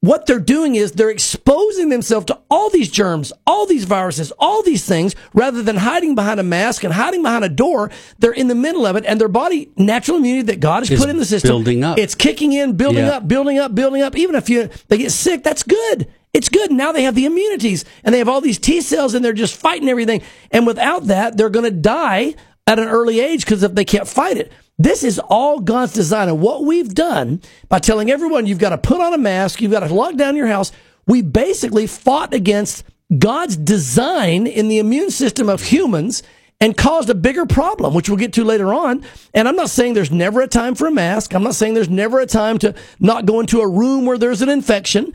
[0.00, 4.62] what they're doing is they're exposing themselves to all these germs, all these viruses, all
[4.62, 7.90] these things, rather than hiding behind a mask and hiding behind a door.
[8.18, 11.00] They're in the middle of it, and their body natural immunity that God has Is
[11.00, 11.98] put in the system, building up.
[11.98, 13.16] It's kicking in, building Yeah.
[13.16, 14.14] up, building up, building up.
[14.14, 16.06] Even if you they get sick, that's good.
[16.34, 16.70] It's good.
[16.70, 19.56] Now they have the immunities, and they have all these T cells, and they're just
[19.56, 20.20] fighting everything.
[20.50, 22.34] And without that, they're going to die
[22.66, 24.52] at an early age because if they can't fight it.
[24.78, 26.28] This is all God's design.
[26.28, 29.70] And what we've done by telling everyone you've got to put on a mask, you've
[29.70, 30.72] got to lock down your house,
[31.06, 32.84] we basically fought against
[33.18, 36.22] God's design in the immune system of humans
[36.60, 39.04] and caused a bigger problem, which we'll get to later on.
[39.34, 41.34] And I'm not saying there's never a time for a mask.
[41.34, 44.42] I'm not saying there's never a time to not go into a room where there's
[44.42, 45.12] an infection.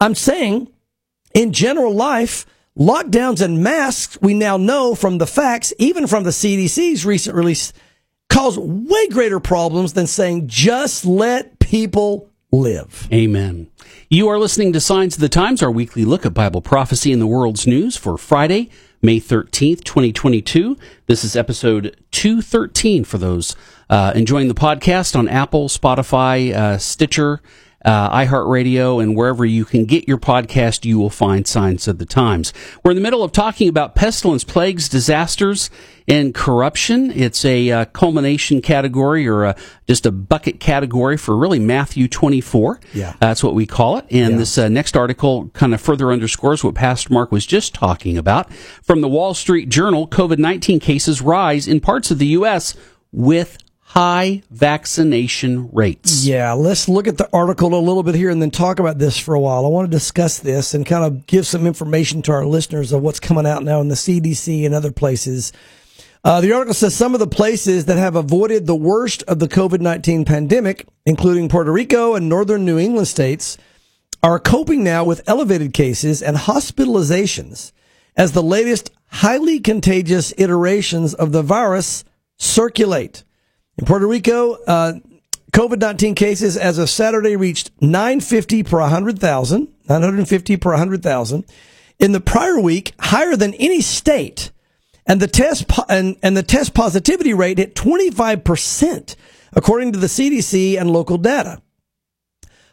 [0.00, 0.68] I'm saying
[1.34, 2.46] in general life,
[2.78, 7.72] lockdowns and masks, we now know from the facts, even from the CDC's recent release,
[8.28, 13.08] cause way greater problems than saying just let people live.
[13.12, 13.68] Amen.
[14.08, 17.18] You are listening to Signs of the Times, our weekly look at Bible prophecy in
[17.18, 20.76] the world's news for Friday, May 13th, 2022.
[21.06, 23.56] This is episode 213 for those
[23.88, 27.40] uh, enjoying the podcast on Apple, Spotify, uh, Stitcher,
[27.84, 32.06] uh, iHeartRadio, and wherever you can get your podcast, you will find Signs of the
[32.06, 32.52] Times.
[32.84, 35.70] We're in the middle of talking about pestilence, plagues, disasters,
[36.08, 37.10] and corruption.
[37.10, 42.80] It's a uh, culmination category or a, just a bucket category for really Matthew 24.
[42.92, 43.14] Yeah.
[43.20, 44.06] That's what we call it.
[44.10, 48.18] And this uh, next article kind of further underscores what Pastor Mark was just talking
[48.18, 48.52] about.
[48.82, 52.74] From the Wall Street Journal, COVID 19 cases rise in parts of the U.S.
[53.12, 53.58] with
[53.92, 56.24] high vaccination rates.
[56.24, 59.18] Yeah, let's look at the article a little bit here and then talk about this
[59.18, 59.66] for a while.
[59.66, 63.02] I want to discuss this and kind of give some information to our listeners of
[63.02, 65.52] what's coming out now in the CDC and other places.
[66.24, 69.48] Uh, the article says some of the places that have avoided the worst of the
[69.48, 73.58] COVID 19 pandemic, including Puerto Rico and northern New England states,
[74.22, 77.72] are coping now with elevated cases and hospitalizations
[78.16, 82.04] as the latest highly contagious iterations of the virus
[82.38, 83.22] circulate.
[83.78, 84.94] In Puerto Rico, uh,
[85.52, 91.44] COVID 19 cases as of Saturday reached 950 per 100,000, 950 per 100,000.
[91.98, 94.50] In the prior week, higher than any state.
[95.06, 99.16] And the test and, and the test positivity rate hit 25%,
[99.52, 101.60] according to the CDC and local data.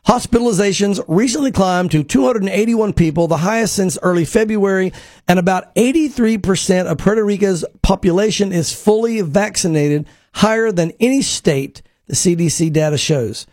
[0.07, 4.93] Hospitalizations recently climbed to 281 people, the highest since early February,
[5.27, 12.15] and about 83% of Puerto Rico's population is fully vaccinated, higher than any state, the
[12.15, 13.45] CDC data shows.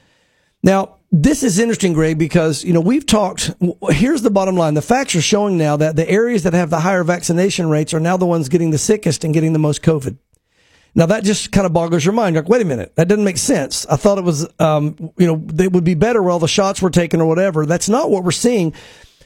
[0.62, 3.52] Now, this is interesting, Greg, because, you know, we've talked,
[3.90, 4.74] here's the bottom line.
[4.74, 8.00] The facts are showing now that the areas that have the higher vaccination rates are
[8.00, 10.18] now the ones getting the sickest and getting the most COVID.
[10.96, 12.34] Now that just kind of boggles your mind.
[12.34, 13.86] You're like, wait a minute, that doesn't make sense.
[13.86, 16.80] I thought it was, um, you know, they would be better where all the shots
[16.80, 17.66] were taken or whatever.
[17.66, 18.72] That's not what we're seeing.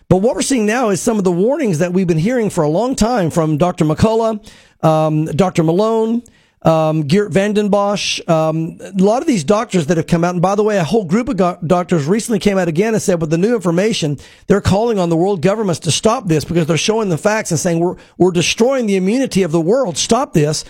[0.08, 2.64] But what we're seeing now is some of the warnings that we've been hearing for
[2.64, 3.84] a long time from Dr.
[3.84, 4.44] McCullough,
[4.84, 5.62] um, Dr.
[5.62, 6.22] Malone,
[6.62, 10.35] um, Geert Vanden Bossche, um, a lot of these doctors that have come out.
[10.35, 13.20] And by the way, a whole group of doctors recently came out again and said
[13.20, 16.77] with the new information, they're calling on the world governments to stop this because they're
[16.77, 19.96] showing the facts and saying we're, we're destroying the immunity of the world.
[19.96, 20.64] Stop this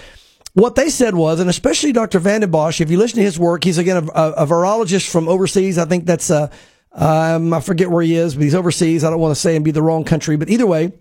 [0.54, 2.18] what they said was, and especially Dr.
[2.18, 5.28] Vanden Bossche, if you listen to his work, he's again a, a, a virologist from
[5.28, 5.78] overseas.
[5.78, 6.50] I think that's, uh,
[6.92, 9.04] um, I forget where he is, but he's overseas.
[9.04, 10.92] I don't want to say and be the wrong country, but either way,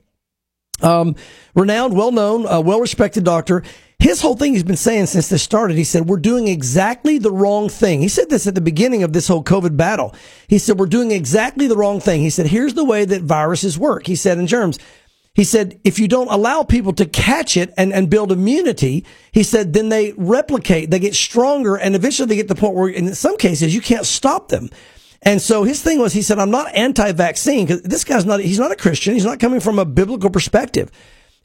[0.81, 1.15] um,
[1.55, 3.63] renowned, well known, uh, well respected doctor.
[3.99, 7.33] His whole thing he's been saying since this started, he said, we're doing exactly the
[7.33, 7.99] wrong thing.
[7.99, 10.15] He said this at the beginning of this whole COVID battle.
[10.47, 12.21] He said, we're doing exactly the wrong thing.
[12.21, 14.07] He said, here's the way that viruses work.
[14.07, 14.79] He said in germs,
[15.33, 19.43] he said, if you don't allow people to catch it and, and build immunity, he
[19.43, 22.89] said, then they replicate, they get stronger, and eventually they get to the point where,
[22.89, 24.69] in some cases, you can't stop them.
[25.21, 28.59] And so his thing was, he said, I'm not anti-vaccine because this guy's not, he's
[28.59, 29.13] not a Christian.
[29.13, 30.89] He's not coming from a biblical perspective.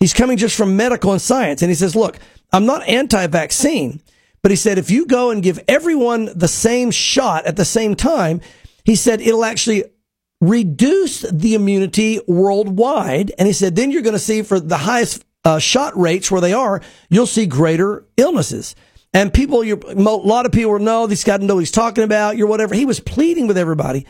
[0.05, 1.63] He's coming just from medical and science.
[1.63, 2.19] And he says, look,
[2.53, 4.03] I'm not anti-vaccine,
[4.43, 7.97] but he said, if you go and give everyone the same shot at the same
[7.97, 8.43] time,
[8.85, 9.85] he said, it'll actually
[10.43, 13.33] reduce the immunity worldwide.
[13.39, 16.43] And he said, then you're going to see for the highest uh, shot rates where
[16.43, 18.77] they are, you'll see greater illnesses.
[19.15, 22.37] And people, a lot of people will know this guy know what he's talking about.
[22.37, 22.75] You're whatever.
[22.75, 24.07] He was pleading with everybody.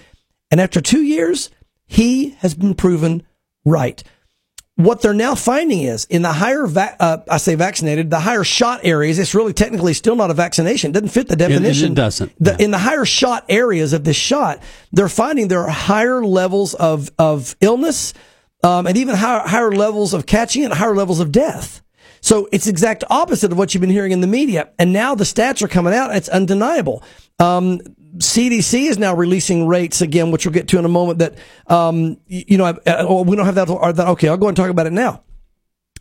[0.50, 1.50] And after two years,
[1.86, 3.22] he has been proven
[3.64, 4.02] right.
[4.76, 8.42] What they're now finding is in the higher, va- uh, I say vaccinated, the higher
[8.42, 10.90] shot areas, it's really technically still not a vaccination.
[10.90, 11.92] It doesn't fit the definition.
[11.92, 12.32] it doesn't.
[12.40, 12.64] The, Yeah.
[12.64, 14.60] In the higher shot areas of this shot,
[14.90, 18.14] they're finding there are higher levels of, of illness,
[18.64, 21.80] um, and even higher, higher levels of catching and higher levels of death.
[22.20, 24.70] So it's exact opposite of what you've been hearing in the media.
[24.78, 26.16] And now the stats are coming out.
[26.16, 27.04] It's undeniable.
[27.38, 27.80] Um,
[28.18, 31.18] CDC is now releasing rates again, which we'll get to in a moment.
[31.18, 31.34] That
[31.66, 34.08] um, you know, I, uh, oh, we don't have that, or that.
[34.08, 35.22] Okay, I'll go and talk about it now.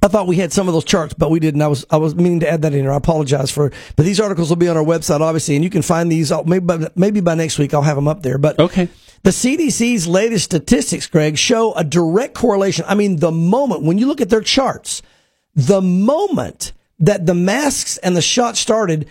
[0.02, 1.62] I thought we had some of those charts, but we didn't.
[1.62, 2.92] I was I was meaning to add that in here.
[2.92, 3.72] I apologize for.
[3.96, 6.32] But these articles will be on our website, obviously, and you can find these.
[6.32, 8.38] uh, Maybe by, maybe by next week I'll have them up there.
[8.38, 8.90] But Okay.
[9.24, 12.84] the CDC's latest statistics, Greg, show a direct correlation.
[12.88, 15.02] I mean, the moment when you look at their charts,
[15.56, 19.08] the moment that the masks and the shots started,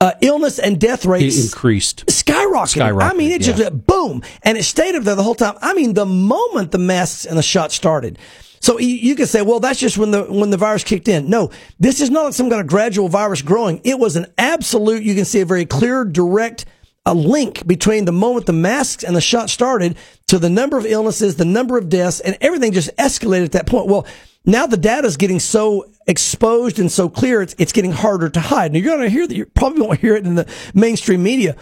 [0.00, 2.06] uh, illness and death It rates increased.
[2.06, 2.92] skyrocketed.
[2.92, 3.70] Skyrocketed, I mean, it just yeah.
[3.70, 5.54] boom, and it stayed up there the whole time.
[5.60, 8.18] I mean, the moment the masks and the shots started.
[8.60, 11.30] So you, you could say, well, that's just when the when the virus kicked in.
[11.30, 13.80] No, this is not some kind of gradual virus growing.
[13.84, 15.02] It was an absolute.
[15.02, 16.64] You can see a very clear, direct
[17.08, 19.96] a link between the moment the masks and the shot started
[20.26, 23.66] to the number of illnesses, the number of deaths, and everything just escalated at that
[23.66, 23.86] point.
[23.86, 24.06] Well,
[24.44, 28.40] now the data is getting so exposed and so clear, it's, it's getting harder to
[28.40, 28.72] hide.
[28.72, 29.34] Now you're going to hear that.
[29.34, 31.56] You probably won't hear it in the mainstream media.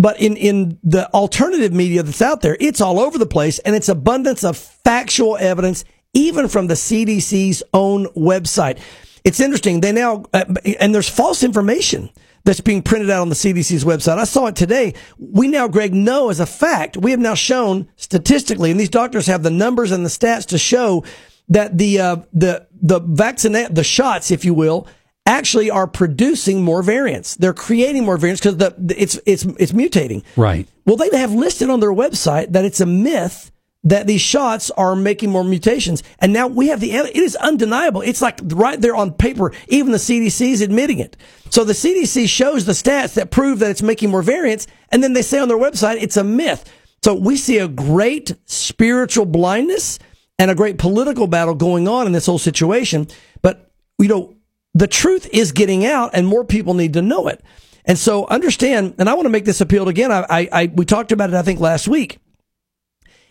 [0.00, 3.76] But in, in the alternative media that's out there, it's all over the place and
[3.76, 8.80] it's abundance of factual evidence, even from the CDC's own website.
[9.22, 9.80] It's interesting.
[9.80, 10.44] They now, uh,
[10.80, 12.10] and there's false information
[12.44, 14.18] that's being printed out on the CDC's website.
[14.18, 14.94] I saw it today.
[15.18, 19.26] We now, Greg, know as a fact, we have now shown statistically, and these doctors
[19.26, 21.04] have the numbers and the stats to show
[21.48, 24.86] that the, uh, the, the vaccine, the shots, if you will,
[25.26, 27.36] actually are producing more variants.
[27.36, 30.22] They're creating more variants because the, the- it's, it's, it's mutating.
[30.36, 30.66] Right.
[30.86, 33.50] Well, they have listed on their website that it's a myth
[33.88, 36.02] that these shots are making more mutations.
[36.18, 38.02] And now we have the, it is undeniable.
[38.02, 39.52] It's like right there on paper.
[39.68, 41.16] Even the CDC is admitting it.
[41.50, 44.66] So the CDC shows the stats that prove that it's making more variants.
[44.90, 46.70] And then they say on their website, it's a myth.
[47.02, 49.98] So we see a great spiritual blindness
[50.38, 53.08] and a great political battle going on in this whole situation.
[53.40, 54.34] But, you know,
[54.74, 57.42] the truth is getting out and more people need to know it.
[57.86, 60.12] And so understand, and I want to make this appeal again.
[60.12, 62.18] I, I, I we talked about it, I think, last week.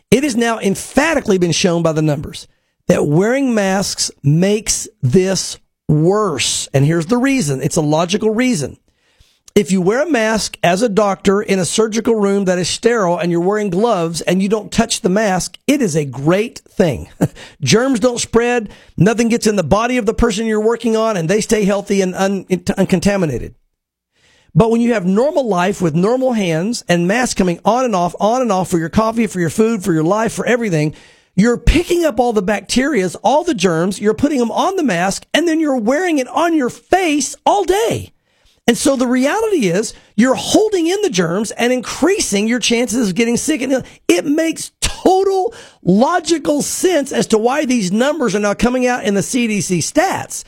[0.10, 2.47] It has now emphatically been shown by the numbers
[2.88, 5.58] that wearing masks makes this
[5.89, 6.68] worse.
[6.74, 7.62] And here's the reason.
[7.62, 8.78] It's a logical reason.
[9.53, 13.18] If you wear a mask as a doctor in a surgical room that is sterile
[13.18, 17.10] and you're wearing gloves and you don't touch the mask, it is a great thing.
[17.62, 18.72] Germs don't spread.
[18.97, 22.01] Nothing gets in the body of the person you're working on and they stay healthy
[22.01, 22.45] and un-
[22.78, 23.55] uncontaminated.
[24.58, 28.16] But when you have normal life with normal hands and masks coming on and off,
[28.20, 30.95] on and off for your coffee, for your food, for your life, for everything,
[31.36, 35.28] you're picking up all the bacterias, all the germs, you're putting them on the mask,
[35.32, 38.12] and then you're wearing it on your face all day.
[38.66, 43.16] And so the reality is you're holding in the germs and increasing your chances of
[43.16, 43.62] getting sick.
[43.62, 45.53] And it makes total
[45.84, 50.43] logical sense as to why these numbers are now coming out in the CDC stats.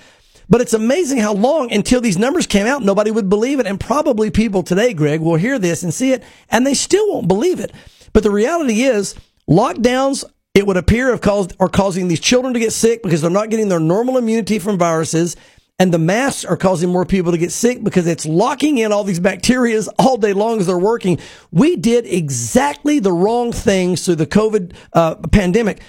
[0.50, 3.68] But it's amazing how long until these numbers came out, nobody would believe it.
[3.68, 7.28] And probably people today, Greg, will hear this and see it and they still won't
[7.28, 7.72] believe it.
[8.14, 9.16] But the reality is
[9.48, 10.24] lockdowns,
[10.56, 13.52] it would appear have caused, are causing these children to get sick because they're not
[13.52, 15.36] getting their normal immunity from viruses.
[15.82, 19.06] And the masks are causing more people to get sick because it's locking in all
[19.06, 21.20] these bacteria all day long as they're working.
[21.52, 25.80] We did exactly the wrong things through the COVID uh, pandemic.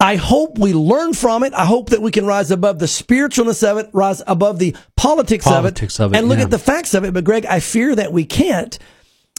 [0.00, 1.52] I hope we learn from it.
[1.52, 5.44] I hope that we can rise above the spiritualness of it, rise above the politics,
[5.44, 6.44] Politics of it, of it, and look yeah.
[6.44, 7.12] at the facts of it.
[7.12, 8.78] But Greg, I fear that we can't.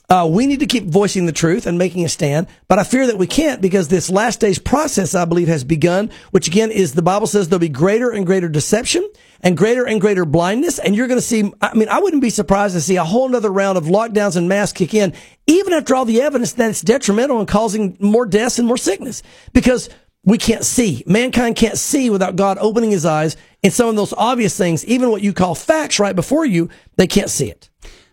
[0.07, 3.07] Uh, we need to keep voicing the truth and making a stand, but I fear
[3.07, 6.93] that we can't because this last days process, I believe, has begun, which again is
[6.93, 9.09] the Bible says there'll be greater and greater deception
[9.39, 10.79] and greater and greater blindness.
[10.79, 13.29] And you're going to see, I mean, I wouldn't be surprised to see a whole
[13.29, 15.13] nother round of lockdowns and masks kick in,
[15.47, 19.23] even after all the evidence that it's detrimental and causing more deaths and more sickness
[19.53, 19.89] because
[20.23, 21.03] we can't see.
[21.07, 25.09] Mankind can't see without God opening his eyes in some of those obvious things, even
[25.11, 27.69] what you call facts right before you, they can't see it.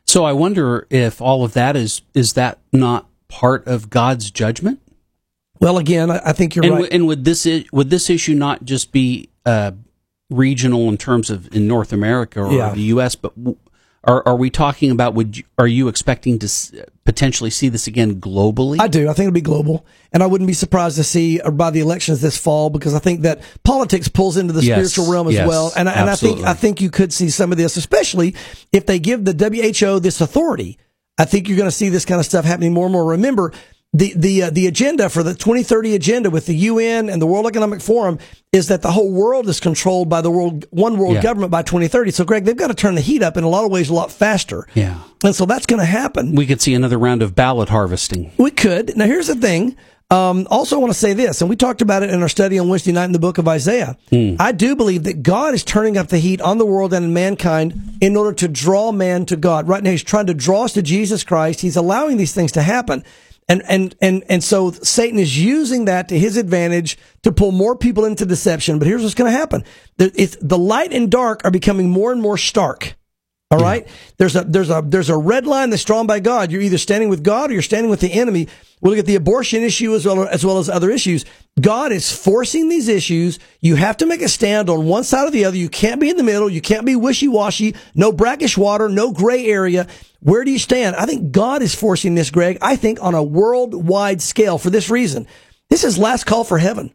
[0.06, 4.80] So I wonder if all of that is is that not part of God's judgment?
[5.60, 6.80] Well, again, I I think you're and, right.
[6.82, 9.72] w- and would this i- would this issue not just be uh,
[10.30, 12.70] regional in terms of in North America or Yeah.
[12.74, 13.58] the U.S., but w-
[14.04, 15.12] are are we talking about?
[15.14, 16.48] Would you, are you expecting to
[17.08, 18.78] potentially see this again globally?
[18.78, 19.08] I do.
[19.08, 21.80] I think it'll be global, and I wouldn't be surprised to see uh, by the
[21.80, 25.34] elections this fall because I think that politics pulls into the Yes, spiritual realm as
[25.34, 25.72] yes, well.
[25.74, 26.44] And, and I think.
[26.44, 28.34] I think you could see some of this, especially
[28.72, 30.76] if they give the WHO this authority.
[31.16, 33.06] I think you're going to see this kind of stuff happening more and more.
[33.06, 33.54] Remember.
[33.94, 37.46] The the uh, the agenda for the 2030 agenda with the UN and the World
[37.46, 38.18] Economic Forum
[38.52, 41.22] is that the whole world is controlled by the world one world Yeah.
[41.22, 42.10] government by 2030.
[42.10, 43.94] So, Greg, they've got to turn the heat up in a lot of ways a
[43.94, 44.66] lot faster.
[44.74, 44.98] Yeah.
[45.24, 46.34] and so that's going to happen.
[46.34, 48.30] we could see another round of ballot harvesting.
[48.36, 48.94] We could.
[48.94, 49.74] Now, here's the thing.
[50.10, 52.58] Um, also, I want to say this, and we talked about it in our study
[52.58, 53.96] on Wednesday night in the book of Isaiah.
[54.38, 57.12] I do believe that God is turning up the heat on the world and in
[57.14, 59.66] mankind in order to draw man to God.
[59.68, 61.60] Right now, He's trying to draw us to Jesus Christ.
[61.62, 63.02] He's allowing these things to happen.
[63.48, 67.74] And, and, and, and so Satan is using that to his advantage to pull more
[67.74, 68.78] people into deception.
[68.78, 69.64] But here's what's going to happen.
[69.96, 72.97] The, the light and dark are becoming more and more stark.
[73.50, 73.88] All right.
[74.18, 76.52] There's a there's a there's a red line that's drawn by God.
[76.52, 78.46] You're either standing with God or you're standing with the enemy.
[78.82, 81.24] We look at the abortion issue as well as well as other issues.
[81.58, 83.38] God is forcing these issues.
[83.60, 85.56] You have to make a stand on one side or the other.
[85.56, 86.50] You can't be in the middle.
[86.50, 87.74] You can't be wishy washy.
[87.94, 88.90] No brackish water.
[88.90, 89.86] No gray area.
[90.20, 90.96] Where do you stand?
[90.96, 92.58] I think God is forcing this, Greg.
[92.60, 95.26] I think on a worldwide scale for this reason.
[95.70, 96.92] This is last call for heaven.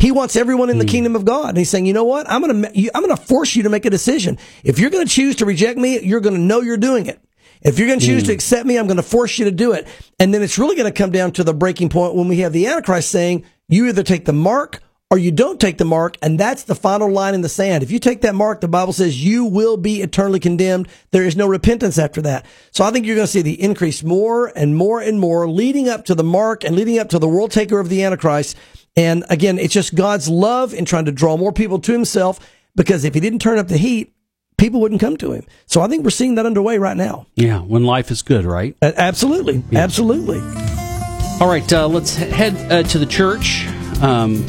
[0.00, 0.90] He wants everyone in the hmm.
[0.90, 1.50] kingdom of God.
[1.50, 2.28] And he's saying, you know what?
[2.28, 4.38] I'm going to, I'm going to force you to make a decision.
[4.64, 7.20] If you're going to choose to reject me, you're going to know you're doing it.
[7.60, 8.34] If you're going to choose to hmm.
[8.34, 9.86] accept me, I'm going to force you to do it.
[10.18, 12.54] And then it's really going to come down to the breaking point when we have
[12.54, 14.80] the Antichrist saying, you either take the mark
[15.10, 16.16] or you don't take the mark.
[16.22, 17.82] And that's the final line in the sand.
[17.82, 20.88] If you take that mark, the Bible says you will be eternally condemned.
[21.10, 22.46] There is no repentance after that.
[22.70, 25.88] So I think you're going to see the increase more and more and more leading
[25.88, 28.56] up to the mark and leading up to the world taker of the Antichrist.
[28.96, 32.38] And again, it's just God's love in trying to draw more people to himself
[32.74, 34.12] because if he didn't turn up the heat,
[34.58, 35.44] people wouldn't come to him.
[35.66, 37.26] So I think we're seeing that underway right now.
[37.34, 38.76] Yeah, when life is good, right?
[38.82, 39.62] A- Absolutely.
[39.72, 40.40] Absolutely.
[41.40, 43.66] All right, uh, let's head uh, to the church.
[44.02, 44.44] Um,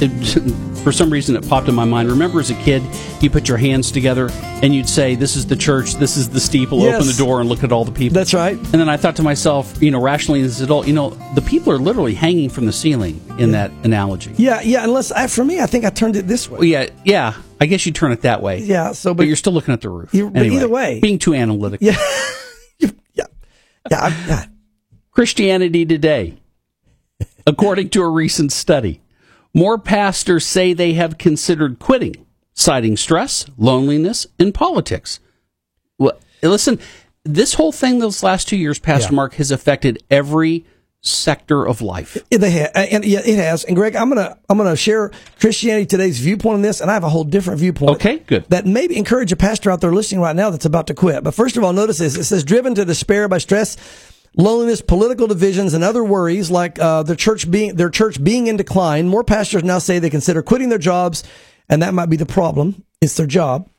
[0.00, 0.10] it,
[0.82, 2.08] for some reason, it popped in my mind.
[2.10, 2.82] Remember, as a kid,
[3.20, 4.30] you put your hands together
[4.62, 5.94] and you'd say, "This is the church.
[5.94, 6.96] This is the steeple." Yes.
[6.96, 8.14] Open the door and look at all the people.
[8.14, 8.56] That's right.
[8.56, 11.42] And then I thought to myself, you know, rationally as an adult, you know, the
[11.42, 14.32] people are literally hanging from the ceiling in that analogy.
[14.36, 14.84] Yeah, yeah.
[14.84, 16.58] Unless I, for me, I think I turned it this way.
[16.58, 17.34] Well, yeah, yeah.
[17.60, 18.60] I guess you turn it that way.
[18.60, 18.92] Yeah.
[18.92, 20.14] So, but, but, you're still looking at the roof.
[20.14, 21.86] You- either way- being too analytical.
[21.86, 21.96] yeah,
[22.78, 23.24] yeah, yeah.
[23.90, 24.46] Yeah.
[25.10, 26.36] Christianity Today.
[27.46, 29.00] According to a recent study,
[29.54, 35.20] more pastors say they have considered quitting, citing stress, loneliness, and politics.
[35.98, 36.78] Well, listen,
[37.24, 39.16] this whole thing those last two years, Pastor Yeah.
[39.16, 40.64] Mark, has affected every
[41.02, 42.18] sector of life.
[42.30, 43.64] Yeah, They ha- and yeah, it has.
[43.64, 47.04] And Greg, I'm gonna I'm gonna share Christianity Today's viewpoint on this, and I have
[47.04, 47.92] a whole different viewpoint.
[47.92, 48.44] Okay, good.
[48.50, 51.24] That maybe encourage a pastor out there listening right now that's about to quit.
[51.24, 53.78] But first of all, notice this: it says driven to despair by stress,
[54.36, 58.56] loneliness, political divisions, and other worries, like uh, the church being their church being in
[58.56, 59.08] decline.
[59.08, 61.24] More pastors now say they consider quitting their jobs,
[61.68, 62.84] and that might be the problem.
[63.00, 63.69] It's their job.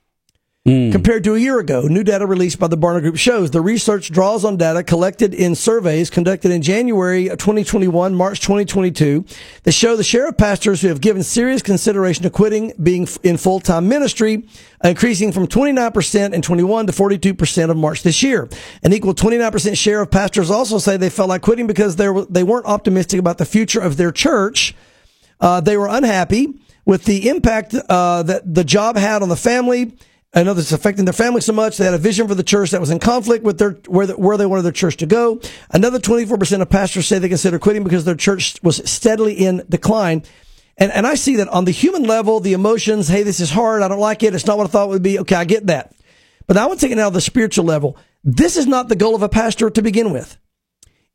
[0.64, 4.12] Compared to a year ago, new data released by the Barna Group shows the research
[4.12, 9.26] draws on data collected in surveys conducted in January 2021, March 2022
[9.64, 13.38] that show the share of pastors who have given serious consideration to quitting being in
[13.38, 14.48] full-time ministry,
[14.84, 18.48] increasing from 29% in 21 to 42% of March this year.
[18.84, 22.26] An equal 29% share of pastors also say they felt like quitting because they were,
[22.26, 24.76] they weren't optimistic about the future of their church.
[25.40, 26.54] Uh, they were unhappy
[26.86, 29.94] with the impact uh, that the job had on the family.
[30.34, 31.78] I know that's affecting their family so much.
[31.78, 34.18] They had a vision for the church that was in conflict with their where, the,
[34.18, 35.42] where they wanted their church to go.
[35.70, 40.24] Another 24% of pastors say they consider quitting because their church was steadily in decline.
[40.78, 43.82] And, and I see that on the human level, the emotions, hey, this is hard.
[43.82, 44.34] I don't like it.
[44.34, 45.20] It's not what I thought it would be.
[45.20, 45.94] Okay, I get that.
[46.48, 47.98] But I want to take it now to the spiritual level.
[48.24, 50.38] This is not the goal of a pastor to begin with.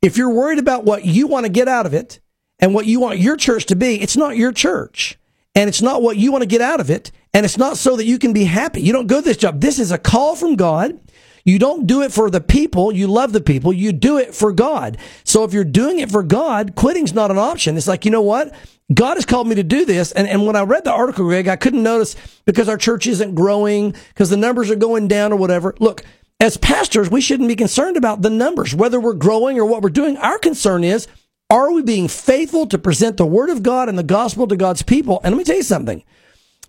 [0.01, 2.19] If you're worried about what you want to get out of it
[2.59, 5.17] and what you want your church to be, it's not your church.
[5.55, 7.11] And it's not what you want to get out of it.
[7.33, 8.81] And it's not so that you can be happy.
[8.81, 9.61] You don't go to this job.
[9.61, 10.99] This is a call from God.
[11.43, 12.91] You don't do it for the people.
[12.91, 13.71] You love the people.
[13.71, 14.97] You do it for God.
[15.23, 17.77] So if you're doing it for God, quitting's not an option.
[17.77, 18.53] It's like, you know what?
[18.93, 20.11] God has called me to do this.
[20.11, 22.15] And, and when I read the article, Greg, I couldn't notice
[22.45, 25.75] because our church isn't growing, because the numbers are going down or whatever.
[25.79, 26.03] Look,
[26.39, 29.89] as pastors, we shouldn't be concerned about the numbers, whether we're growing or what we're
[29.89, 30.17] doing.
[30.17, 31.07] Our concern is,
[31.49, 34.83] are we being faithful to present the word of God and the gospel to God's
[34.83, 35.21] people?
[35.23, 36.03] And let me tell you something.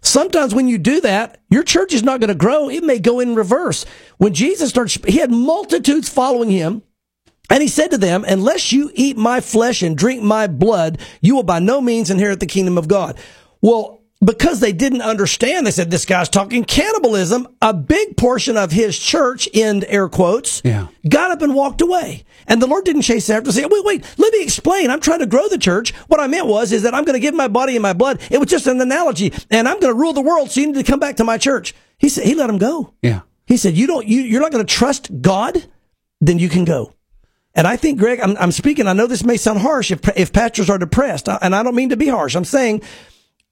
[0.00, 2.70] Sometimes when you do that, your church is not going to grow.
[2.70, 3.84] It may go in reverse.
[4.18, 6.82] When Jesus started, he had multitudes following him.
[7.50, 11.34] And he said to them, unless you eat my flesh and drink my blood, you
[11.34, 13.18] will by no means inherit the kingdom of God.
[13.62, 17.46] Well, because they didn't understand, they said, this guy's talking cannibalism.
[17.62, 20.88] A big portion of his church, in air quotes, Yeah.
[21.08, 22.24] got up and walked away.
[22.48, 24.90] And the Lord didn't chase after, say, wait, wait, let me explain.
[24.90, 25.94] I'm trying to grow the church.
[26.08, 28.20] What I meant was, is that I'm going to give my body and my blood.
[28.30, 30.50] It was just an analogy and I'm going to rule the world.
[30.50, 31.74] So you need to come back to my church.
[31.98, 32.94] He said, he let him go.
[33.02, 33.20] Yeah.
[33.46, 35.64] He said, you don't, you, you're not going to trust God,
[36.20, 36.92] then you can go.
[37.54, 38.86] And I think, Greg, I'm, I'm speaking.
[38.86, 41.88] I know this may sound harsh if, if pastors are depressed, and I don't mean
[41.88, 42.36] to be harsh.
[42.36, 42.82] I'm saying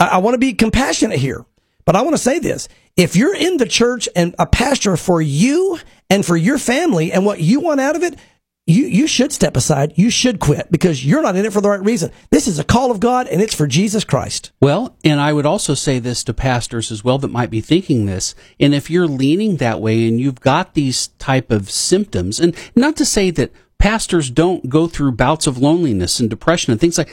[0.00, 1.44] I, I want to be compassionate here,
[1.84, 2.68] but I want to say this.
[2.96, 5.78] If you're in the church and a pastor for you
[6.08, 8.18] and for your family and what you want out of it,
[8.66, 9.92] you, you should step aside.
[9.94, 12.10] You should quit because you're not in it for the right reason.
[12.30, 14.50] This is a call of God and it's for Jesus Christ.
[14.60, 18.06] Well, and I would also say this to pastors as well that might be thinking
[18.06, 18.34] this.
[18.58, 22.96] And if you're leaning that way and you've got these type of symptoms, and not
[22.96, 27.10] to say that pastors don't go through bouts of loneliness and depression and things like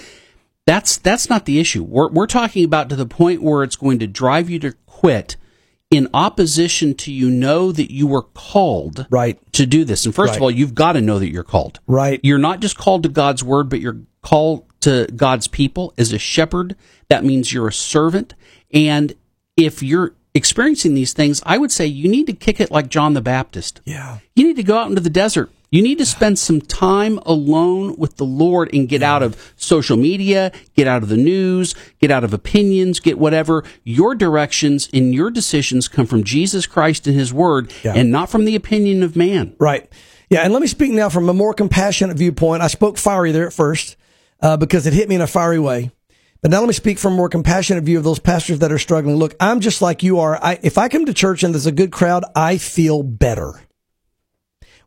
[0.66, 1.84] that's that's not the issue.
[1.84, 5.36] We're we're talking about to the point where it's going to drive you to quit
[5.92, 9.38] in opposition to you know that you were called Right.
[9.54, 10.06] to do this.
[10.06, 10.38] And first Right.
[10.38, 11.80] of all, you've got to know that you're called.
[11.86, 12.20] Right.
[12.24, 16.18] You're not just called to God's word, but you're called to God's people as a
[16.18, 16.76] shepherd.
[17.10, 18.34] That means you're a servant.
[18.74, 19.14] And
[19.56, 23.14] if you're experiencing these things, I would say you need to kick it like John
[23.14, 23.80] the Baptist.
[23.86, 24.18] Yeah.
[24.36, 25.52] You need to go out into the desert.
[25.74, 29.98] You need to spend some time alone with the Lord and get out of social
[29.98, 33.64] media, get out of the news, get out of opinions, get whatever.
[33.84, 37.94] Your directions and your decisions come from Jesus Christ and His Word Yeah.
[37.96, 39.56] and not from the opinion of man.
[39.58, 39.92] Right.
[40.30, 40.42] Yeah.
[40.42, 42.62] And let me speak now from a more compassionate viewpoint.
[42.62, 43.96] I spoke fiery there at first
[44.44, 45.90] uh, because it hit me in a fiery way.
[46.44, 48.78] But now let me speak from a more compassionate view of those pastors that are
[48.78, 49.16] struggling.
[49.16, 50.38] Look, I'm just like you are.
[50.40, 53.60] I, if I come to church and there's a good crowd, I feel better.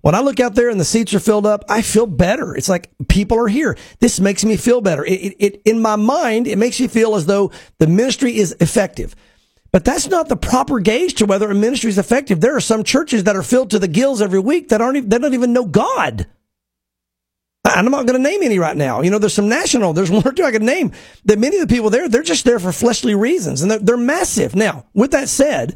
[0.07, 2.55] When I look out there and the seats are filled up, I feel better.
[2.55, 3.77] It's like people are here.
[3.99, 5.05] This makes me feel better.
[5.05, 7.51] It, it, it, in my mind, it makes me feel as though
[7.81, 9.17] the ministry is effective.
[9.73, 12.41] But that's not the proper gauge to whether a ministry is effective.
[12.41, 15.19] There are some churches that are filled to the gills every week that aren't, they
[15.19, 16.29] don't even know God.
[17.65, 19.01] And I'm not going to name any right now.
[19.01, 20.93] You know, there's some national, there's one or two I could name
[21.25, 23.97] that many of the people there, they're just there for fleshly reasons and they're, they're
[23.97, 24.55] massive.
[24.55, 25.75] Now, with that said,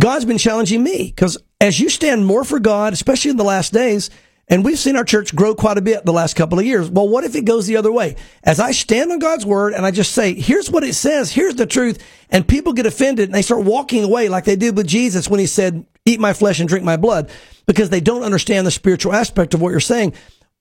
[0.00, 3.72] God's been challenging me because as you stand more for God, especially in the last
[3.72, 4.10] days,
[4.50, 6.88] and we've seen our church grow quite a bit the last couple of years.
[6.88, 8.16] Well, what if it goes the other way?
[8.42, 11.56] As I stand on God's word and I just say, here's what it says, here's
[11.56, 14.86] the truth, and people get offended and they start walking away like they did with
[14.86, 17.30] Jesus when he said, eat my flesh and drink my blood,
[17.66, 20.14] because they don't understand the spiritual aspect of what you're saying.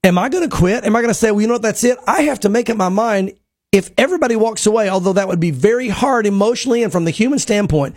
[0.03, 0.83] Am I going to quit?
[0.83, 1.97] Am I going to say, well, you know what, that's it?
[2.05, 3.33] I have to make up my mind.
[3.71, 7.39] If everybody walks away, although that would be very hard emotionally and from the human
[7.39, 7.95] standpoint,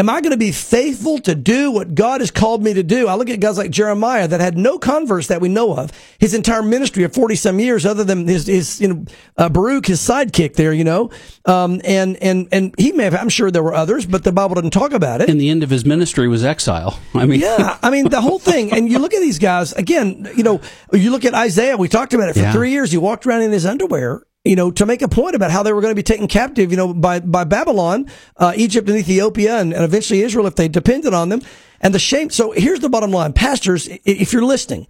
[0.00, 3.06] Am I going to be faithful to do what God has called me to do?
[3.06, 5.92] I look at guys like Jeremiah that had no converts that we know of.
[6.18, 9.04] His entire ministry of 40 some years, other than his, his, you know,
[9.36, 11.10] uh, Baruch, his sidekick there, you know.
[11.44, 14.54] Um, and, and, and he may have, I'm sure there were others, but the Bible
[14.54, 15.28] doesn't talk about it.
[15.28, 16.98] And the end of his ministry was exile.
[17.12, 18.72] I mean, Yeah, I mean the whole thing.
[18.72, 20.30] And you look at these guys again.
[20.34, 20.62] You know,
[20.94, 21.76] you look at Isaiah.
[21.76, 22.52] We talked about it for Yeah.
[22.54, 22.90] three years.
[22.90, 24.22] He walked around in his underwear.
[24.44, 26.70] You know, to make a point about how they were going to be taken captive.
[26.70, 30.68] You know, by by Babylon, uh, Egypt, and Ethiopia, and, and eventually Israel if they
[30.68, 31.42] depended on them.
[31.82, 32.30] And the shame.
[32.30, 33.88] So here's the bottom line, pastors.
[34.04, 34.86] If you're listening,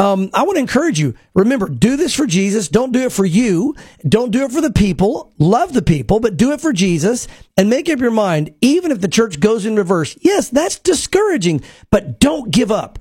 [0.00, 1.14] um, I want to encourage you.
[1.34, 2.68] Remember, do this for Jesus.
[2.68, 3.74] Don't do it for you.
[4.08, 5.34] Don't do it for the people.
[5.38, 7.28] Love the people, but do it for Jesus
[7.58, 8.54] and make up your mind.
[8.62, 12.98] Even if the church goes in reverse, yes, that's discouraging, but don't give up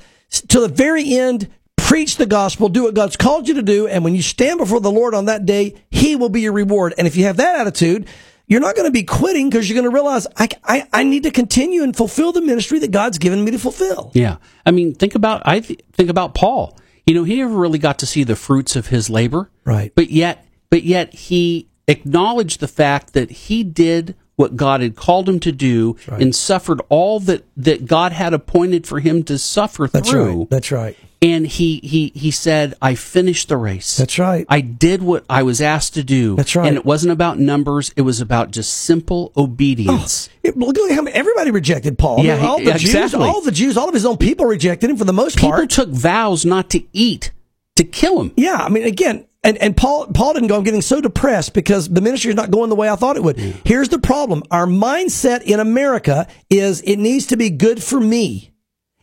[0.50, 1.50] to the very end.
[1.90, 2.70] Preach the gospel.
[2.70, 3.88] Do what God's called you to do.
[3.88, 6.94] And when you stand before the Lord on that day, He will be your reward.
[7.00, 8.08] And if you have that attitude,
[8.46, 11.24] you're not going to be quitting because you're going to realize I, I, I need
[11.24, 14.12] to continue and fulfill the ministry that God's given me to fulfill.
[14.14, 14.38] Yeah,
[14.68, 16.78] I mean, think about I th- think about Paul.
[17.08, 19.92] You know, he never really got to see the fruits of his labor, Right.
[19.96, 25.28] But yet, but yet, he acknowledged the fact that he did what God had called
[25.28, 29.88] him to do and suffered all that that God had appointed for him to suffer
[29.92, 30.38] That's through.
[30.40, 30.50] right.
[30.50, 30.98] That's right.
[31.22, 33.98] and he he he said, "I finished the race.
[33.98, 34.46] That's right.
[34.48, 36.38] I did what I was asked to do.
[36.38, 36.66] That's right.
[36.70, 40.96] And it wasn't about numbers; it was about just simple obedience." Oh, it- Look at
[40.96, 42.22] how everybody rejected Paul.
[42.22, 43.28] I Yeah, mean, all he- the Jews, exactly.
[43.28, 45.70] all the Jews, all of his own people rejected him for the most People part.
[45.70, 47.32] took vows not to eat
[47.76, 48.32] to kill him.
[48.38, 50.58] Yeah, I mean, again, and, and Paul Paul didn't go.
[50.58, 53.24] I'm getting so depressed because the ministry is not going the way I thought it
[53.24, 53.38] would.
[53.38, 58.52] Here's the problem: our mindset in America is it needs to be good for me.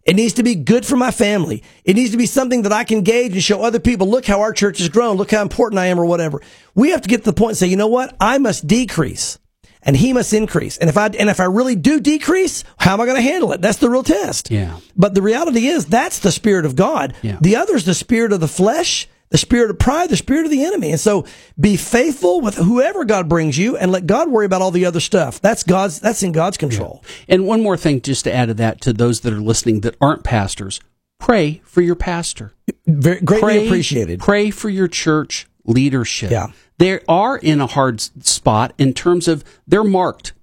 [0.05, 1.64] It needs to be good for my family.
[1.84, 4.09] It needs to be something that I can gauge and show other people.
[4.09, 5.16] Look how our church has grown.
[5.16, 6.41] Look how important I am, or whatever.
[6.74, 8.14] We have to get to the point and say, you know what?
[8.20, 9.39] I must decrease.
[9.82, 10.78] And he must increase.
[10.78, 13.53] And if I and if I really do decrease, how am I going to handle
[13.53, 13.61] it?
[13.62, 14.51] That's the real test.
[14.51, 14.78] Yeah.
[14.97, 17.14] But the reality is that's the spirit of God.
[17.22, 17.39] Yeah.
[17.41, 20.51] The other is the spirit of the flesh, the spirit of pride, the spirit of
[20.51, 20.91] the enemy.
[20.91, 21.24] And so
[21.59, 25.01] be faithful with whoever God brings you and let God worry about all the other
[25.01, 25.41] stuff.
[25.41, 27.03] That's God's that's in God's control.
[27.29, 29.97] And one more thing, just to add to that, to those that are listening that
[30.01, 30.81] aren't pastors,
[31.18, 32.55] pray for your pastor.
[32.87, 34.20] Very greatly Pray, appreciated.
[34.20, 36.31] Pray for your church leadership.
[36.31, 36.49] Yeah.
[36.79, 40.35] They are in a hard spot in terms of they're marked.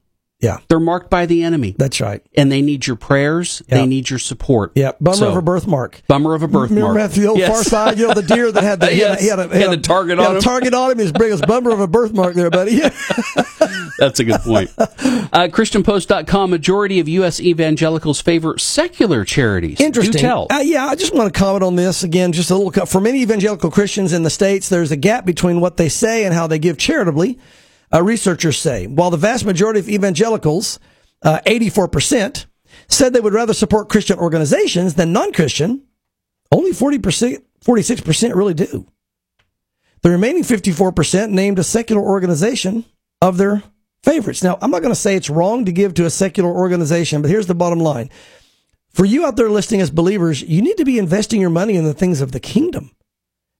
[0.44, 0.58] Yeah.
[0.68, 1.74] They're marked by the enemy.
[1.78, 2.22] That's right.
[2.36, 3.62] And they need your prayers.
[3.68, 3.78] Yeah.
[3.78, 4.74] They need your support.
[4.76, 4.92] Yeah.
[5.00, 6.02] Bummer So, of a birthmark.
[6.08, 6.70] Bummer of a birthmark.
[6.70, 7.50] Remember after the old Yes.
[7.50, 9.44] Far Side, you know, the deer that had the, he had, a- he had, a,
[9.44, 9.54] Yes.
[9.70, 10.42] Had the target had on a him.
[10.44, 10.98] target on him.
[10.98, 12.80] His biggest bummer of a birthmark there, buddy.
[13.98, 14.70] That's a good point.
[15.34, 17.40] Uh, ChristianPost.com, majority of U.S.
[17.40, 19.80] evangelicals favor secular charities.
[19.82, 20.24] Interesting.
[20.26, 22.32] Uh, yeah, I just want to comment on this again.
[22.34, 22.86] Just a little.
[22.86, 26.34] For many evangelical Christians in the states, there's a gap between what they say and
[26.34, 27.40] how they give charitably.
[27.94, 30.80] Uh, researchers say while the vast majority of evangelicals,
[31.22, 32.46] uh, 84%,
[32.88, 35.84] said they would rather support Christian organizations than non-Christian,
[36.52, 38.88] only 40%, 46% really do.
[40.02, 42.86] The remaining 54% named a secular organization
[43.22, 43.64] of their
[44.04, 44.44] favorites.
[44.44, 47.32] Now, I'm not going to say it's wrong to give to a secular organization, but
[47.32, 48.10] here's the bottom line.
[48.90, 51.86] For you out there listening as believers, you need to be investing your money in
[51.86, 52.92] the things of the kingdom.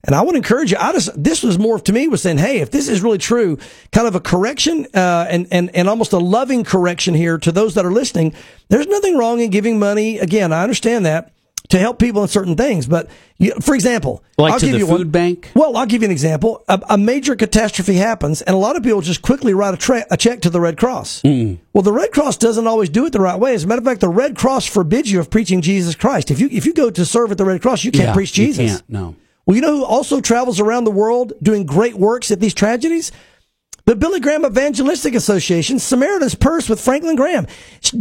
[0.06, 0.76] And I would encourage you.
[0.78, 3.58] I just this was more to me was saying, hey, if this is really true,
[3.92, 7.74] kind of a correction uh, and and and almost a loving correction here to those
[7.74, 8.34] that are listening.
[8.68, 10.18] There's nothing wrong in giving money.
[10.18, 11.30] Again, I understand that
[11.70, 14.78] to help people in certain things, but you, for example, Like I'll to give the
[14.80, 15.08] you food one.
[15.08, 15.50] bank?
[15.54, 16.62] Well, I'll give you an example.
[16.68, 20.04] A, a major catastrophe happens, and a lot of people just quickly write a, tra-
[20.10, 21.22] a check to the Red Cross.
[21.24, 23.54] Well, the Red Cross doesn't always do it the right way.
[23.54, 26.30] As a matter of fact, the Red Cross forbids you of preaching Jesus Christ.
[26.30, 28.36] If you if you go to serve at the Red Cross, you can't Yeah, preach
[28.36, 28.70] you Jesus.
[28.70, 29.16] can't, no.
[29.46, 33.12] Well, you know who also travels around the world doing great works at these tragedies?
[33.86, 37.46] The Billy Graham Evangelistic Association, Samaritan's Purse with Franklin Graham.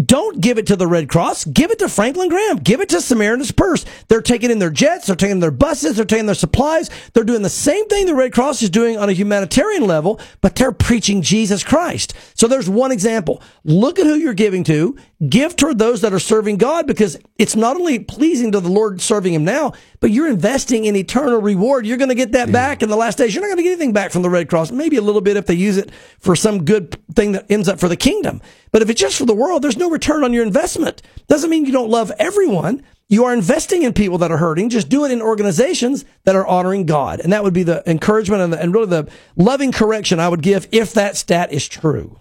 [0.06, 1.44] Don't give it to the Red Cross.
[1.44, 2.56] Give it to Franklin Graham.
[2.56, 3.84] Give it to Samaritan's Purse.
[4.08, 5.08] They're taking in their jets.
[5.08, 5.98] They're taking their buses.
[5.98, 6.90] They're taking their supplies.
[7.12, 10.56] They're doing the same thing the Red Cross is doing on a humanitarian level, but
[10.56, 12.14] they're preaching Jesus Christ.
[12.34, 13.42] So there's one example.
[13.66, 14.96] Look at who you're giving to.
[15.28, 19.02] Give toward those that are serving God because it's not only pleasing to the Lord
[19.02, 19.74] serving Him now,
[20.04, 21.86] but you're investing in eternal reward.
[21.86, 23.34] You're going to get that back in the last days.
[23.34, 24.70] You're not going to get anything back from the Red Cross.
[24.70, 27.80] Maybe a little bit if they use it for some good thing that ends up
[27.80, 28.42] for the kingdom.
[28.74, 31.02] But if it's just for the world, there's no return on your investment.
[31.30, 32.84] Doesn't mean you don't love everyone.
[33.08, 34.70] You are investing in people that are hurting.
[34.70, 37.22] Just do it in organizations that are honoring God.
[37.22, 40.42] And that would be the encouragement and, the, and really the loving correction I would
[40.42, 42.20] give if that stat is true.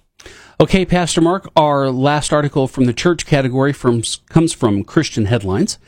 [0.60, 5.78] Okay, Pastor Mark, our last article from the church category from comes from Christian Headlines.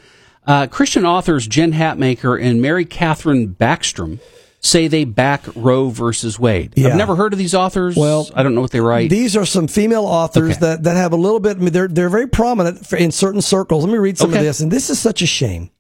[0.47, 4.21] Uh, Christian authors Jen Hatmaker and Mary Katherine Backstrom
[4.61, 6.73] say they back Roe versus Wade.
[6.77, 6.89] Yeah.
[6.89, 7.97] I've never heard of these authors.
[7.97, 9.11] Well, I don't know what they write.
[9.11, 10.61] These are some female authors Okay.
[10.61, 13.85] that, that have a little bit, I mean, they're, they're very prominent in certain circles.
[13.85, 14.61] Let me read some of this.
[14.61, 15.71] And this is such a shame.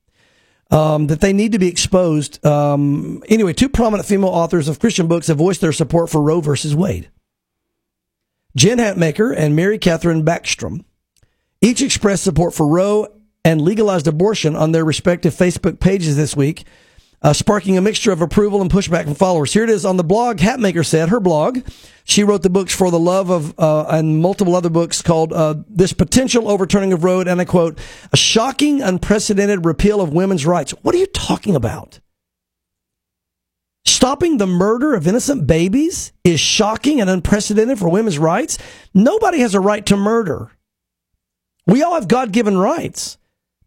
[0.70, 2.44] Um, that they need to be exposed.
[2.44, 6.40] Um, anyway, two prominent female authors of Christian books have voiced their support for Roe
[6.40, 7.10] versus Wade.
[8.56, 10.84] Jen Hatmaker and Mary Katherine Backstrom
[11.60, 13.06] each expressed support for Roe
[13.44, 16.64] and legalized abortion on their respective Facebook pages this week,
[17.22, 19.52] uh, sparking a mixture of approval and pushback from followers.
[19.52, 20.38] Here it is on the blog.
[20.38, 21.60] Hatmaker said her blog.
[22.04, 25.54] She wrote the books for the love of uh, and multiple other books called uh,
[25.68, 27.78] "This Potential Overturning of Roe," and I quote:
[28.12, 32.00] "A shocking, unprecedented repeal of women's rights." What are you talking about?
[33.86, 38.58] Stopping the murder of innocent babies is shocking and unprecedented for women's rights.
[38.94, 40.50] Nobody has a right to murder.
[41.66, 43.18] We all have God given rights.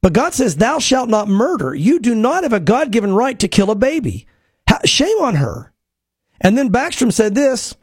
[0.02, 1.74] But God says, Thou shalt not murder.
[1.74, 4.28] You do not have a God given right to kill a baby.
[4.70, 5.74] Ha- Shame on her.
[6.39, 7.76] And then Backstrom said this.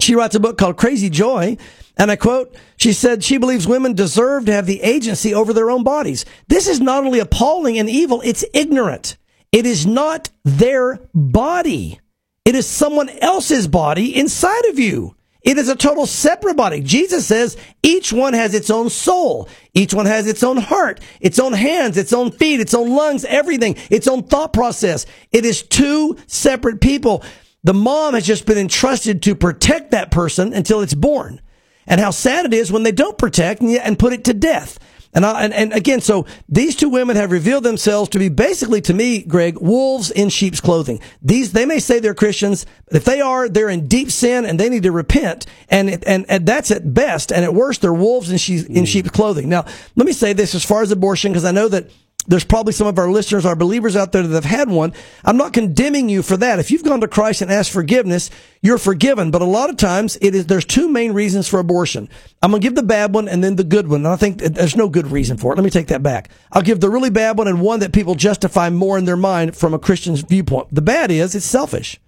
[0.00, 1.56] She writes a book called Crazy Joy.
[1.96, 5.70] And I quote, she said she believes women deserve to have the agency over their
[5.70, 6.24] own bodies.
[6.48, 9.16] This is not only appalling and evil, it's ignorant.
[9.52, 12.00] It is not their body.
[12.44, 15.14] It is someone else's body inside of you.
[15.42, 16.80] It is a total separate body.
[16.80, 19.48] Jesus says each one has its own soul.
[19.74, 23.24] Each one has its own heart, its own hands, its own feet, its own lungs,
[23.24, 25.04] everything, its own thought process.
[25.32, 27.24] It is two separate people.
[27.64, 31.40] The mom has just been entrusted to protect that person until it's born.
[31.86, 34.78] And how sad it is when they don't protect and, put it to death.
[35.14, 38.80] And, I, and and again, so these two women have revealed themselves to be basically,
[38.82, 41.00] to me, Greg, wolves in sheep's clothing.
[41.20, 44.58] These they may say they're Christians, but if they are, they're in deep sin and
[44.58, 45.44] they need to repent.
[45.68, 48.86] And and and that's at best, and at worst, they're wolves in sheep in mm.
[48.86, 49.50] sheep's clothing.
[49.50, 51.90] Now, let me say this as far as abortion, because I know that
[52.26, 54.92] there's probably some of our listeners, our believers out there that have had one.
[55.24, 56.58] I'm not condemning you for that.
[56.58, 59.30] If you've gone to Christ and asked forgiveness, you're forgiven.
[59.30, 62.08] But a lot of times it is, there's two main reasons for abortion.
[62.42, 64.00] I'm going to give the bad one and then the good one.
[64.00, 65.56] And I think there's no good reason for it.
[65.56, 66.30] Let me take that back.
[66.52, 69.56] I'll give the really bad one and one that people justify more in their mind
[69.56, 70.68] from a Christian's viewpoint.
[70.72, 72.00] The bad is it's selfish.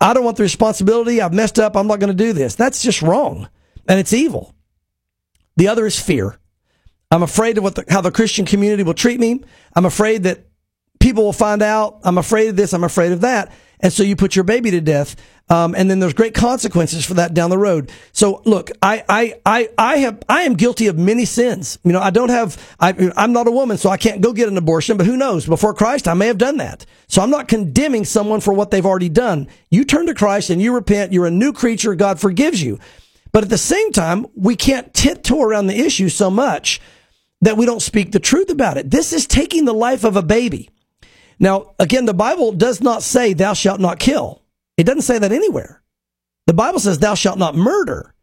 [0.00, 1.20] I don't want the responsibility.
[1.20, 1.76] I've messed up.
[1.76, 2.54] I'm not going to do this.
[2.54, 3.48] That's just wrong.
[3.88, 4.54] And it's evil.
[5.56, 6.38] The other is fear.
[7.10, 9.42] I'm afraid of what the, how the Christian community will treat me.
[9.74, 10.46] I'm afraid that
[11.00, 12.00] people will find out.
[12.04, 12.72] I'm afraid of this.
[12.74, 13.52] I'm afraid of that.
[13.80, 15.14] And so you put your baby to death.
[15.48, 17.90] Um, and then there's great consequences for that down the road.
[18.12, 21.78] So look, I, I, I, I have, I am guilty of many sins.
[21.84, 24.48] You know, I don't have, I, I'm not a woman, so I can't go get
[24.48, 25.46] an abortion, but who knows?
[25.46, 26.84] Before Christ, I may have done that.
[27.06, 29.48] So I'm not condemning someone for what they've already done.
[29.70, 31.12] You turn to Christ and you repent.
[31.12, 31.94] You're a new creature.
[31.94, 32.78] God forgives you.
[33.32, 36.80] But at the same time, we can't tiptoe around the issue so much
[37.40, 38.90] that we don't speak the truth about it.
[38.90, 40.70] This is taking the life of a baby.
[41.38, 44.42] Now, again, the Bible does not say thou shalt not kill.
[44.76, 45.82] It doesn't say that anywhere.
[46.46, 48.14] The Bible says thou shalt not murder.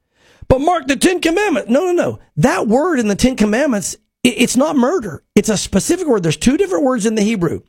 [0.47, 1.69] But Mark, the Ten Commandments.
[1.69, 2.19] No, no, no.
[2.37, 5.23] That word in the Ten Commandments, it's not murder.
[5.35, 6.23] It's a specific word.
[6.23, 7.61] There's two different words in the Hebrew.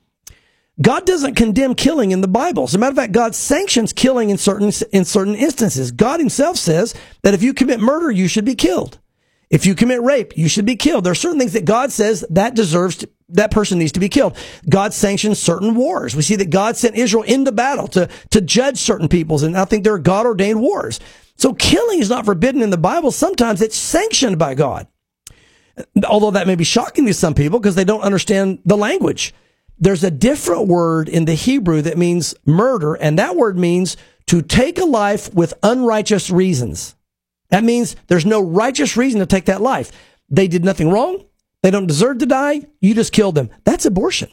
[0.80, 2.64] God doesn't condemn killing in the Bible.
[2.64, 5.90] As a matter of fact, God sanctions killing in certain, in certain instances.
[5.90, 8.99] God himself says that if you commit murder, you should be killed.
[9.49, 11.05] If you commit rape, you should be killed.
[11.05, 14.09] There are certain things that God says that deserves to, that person needs to be
[14.09, 14.36] killed.
[14.68, 16.16] God sanctions certain wars.
[16.16, 19.64] We see that God sent Israel into battle to, to judge certain peoples, and I
[19.64, 20.99] think they're God ordained wars.
[21.36, 23.11] So killing is not forbidden in the Bible.
[23.11, 24.88] Sometimes it's sanctioned by God.
[26.09, 29.34] Although that may be shocking to some people because they don't understand the language.
[29.78, 34.40] There's a different word in the Hebrew that means murder, and that word means to
[34.40, 36.95] take a life with unrighteous reasons.
[37.51, 39.92] That means there's no righteous reason to take that life.
[40.28, 41.24] They did nothing wrong.
[41.62, 42.62] They don't deserve to die.
[42.80, 43.51] You just killed them.
[43.64, 44.30] That's abortion.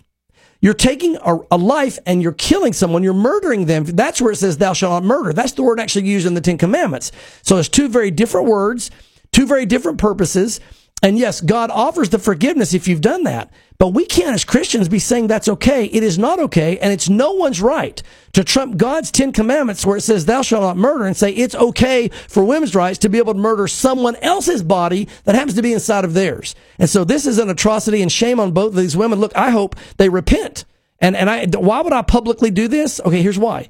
[0.61, 3.03] You're taking a, a, life and you're killing someone.
[3.03, 3.84] You're murdering them.
[3.84, 5.34] That's where it says thou shalt not murder.
[5.34, 7.11] That's the word actually used in the Ten Commandments.
[7.41, 8.89] So it's two very different words,
[9.34, 10.61] two very different purposes.
[11.04, 13.51] And yes, God offers the forgiveness if you've done that.
[13.78, 15.86] But we can't, as Christians, be saying that's okay.
[15.86, 18.01] It is not okay, and it's no one's right
[18.32, 21.56] to trump God's Ten Commandments where it says, Thou shalt not murder, and say it's
[21.56, 25.62] okay for women's rights to be able to murder someone else's body that happens to
[25.62, 26.56] be inside of theirs.
[26.80, 29.20] And so this is an atrocity, and shame on both of these women.
[29.20, 30.64] Look, I hope they repent.
[30.99, 33.01] And, and I, why would I publicly do this?
[33.01, 33.68] Okay, here's why.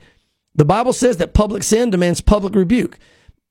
[0.54, 3.00] The Bible says that public sin demands public rebuke.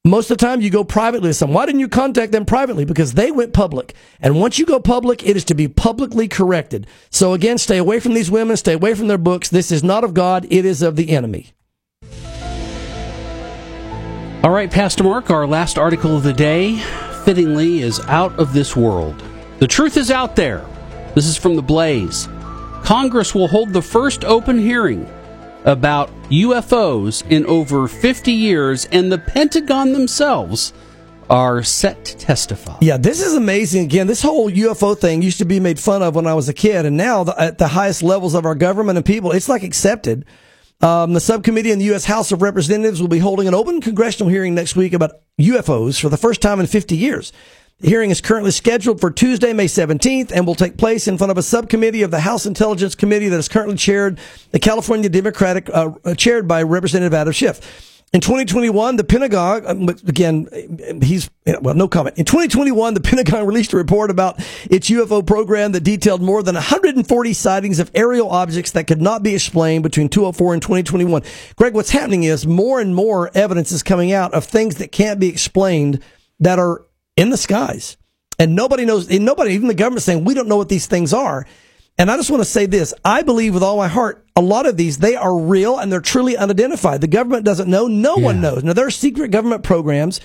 [0.05, 1.55] Most of the time, you go privately with someone.
[1.55, 2.85] Why didn't you contact them privately?
[2.85, 3.95] Because they went public.
[4.21, 6.89] And once you go public, it is to be publicly corrected.
[7.09, 9.49] So again, stay away from these women, stay away from their books.
[9.49, 11.53] This is not of God, it is of the enemy.
[14.43, 16.79] All right, Pastor Mark, our last article of the day,
[17.25, 19.23] fittingly, is out of this world.
[19.61, 20.67] The truth is out there.
[21.15, 22.29] This is from The Blaze.
[22.83, 25.09] Congress will hold the first open hearing
[25.65, 30.73] about UFOs in over 50 years, and the Pentagon themselves
[31.31, 32.77] are set to testify.
[32.81, 33.85] Yeah, this is amazing.
[33.85, 36.53] Again, this whole UFO thing used to be made fun of when I was a
[36.53, 39.63] kid, and now the, at the highest levels of our government and people, it's like
[39.63, 40.25] accepted.
[40.83, 42.05] Um, the subcommittee in the U.S.
[42.05, 46.09] House of Representatives will be holding an open congressional hearing next week about UFOs for
[46.09, 47.33] the first time in 50 years.
[47.83, 51.33] The hearing is currently scheduled for Tuesday, May 17th, and will take place in front
[51.33, 54.21] of a subcommittee of the House Intelligence Committee that is currently chaired,
[54.53, 57.99] the California Democratic, uh, chaired by Representative Adam Schiff.
[58.13, 60.47] In 2021, the Pentagon, um, again,
[61.03, 62.17] he's, well, no comment.
[62.19, 64.39] In 2021, the Pentagon released a report about
[64.71, 69.25] its UFO program that detailed more than 140 sightings of aerial objects that could not
[69.25, 71.23] be explained between 2004 and 2021.
[71.57, 75.19] Greg, what's happening is more and more evidence is coming out of things that can't
[75.19, 76.01] be explained
[76.39, 76.85] that are
[77.17, 77.97] in the skies.
[78.39, 81.13] And nobody knows, and nobody, even the government saying, we don't know what these things
[81.13, 81.47] are.
[81.99, 82.95] And I just want to say this.
[83.05, 86.01] I believe with all my heart, a lot of these, they are real and they're
[86.01, 87.03] truly unidentified.
[87.03, 87.87] The government doesn't know.
[87.87, 88.25] No yeah.
[88.25, 88.65] one knows.
[88.65, 90.21] Now, there are secret government programs,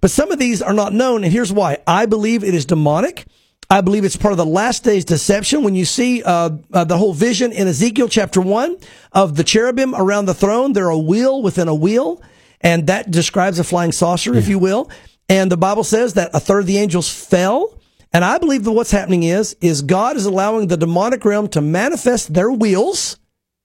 [0.00, 1.24] but some of these are not known.
[1.24, 1.78] And here's why.
[1.86, 3.24] I believe it is demonic.
[3.68, 5.64] I believe it's part of the last days deception.
[5.64, 8.76] When you see uh, uh, the whole vision in Ezekiel chapter one
[9.10, 12.22] of the cherubim around the throne, they're a wheel within a wheel,
[12.60, 14.38] and that describes a flying saucer, yeah.
[14.38, 14.88] if you will.
[15.28, 17.78] And the Bible says that a third of the angels fell.
[18.12, 21.60] And I believe that what's happening is, is God is allowing the demonic realm to
[21.60, 23.18] manifest their wheels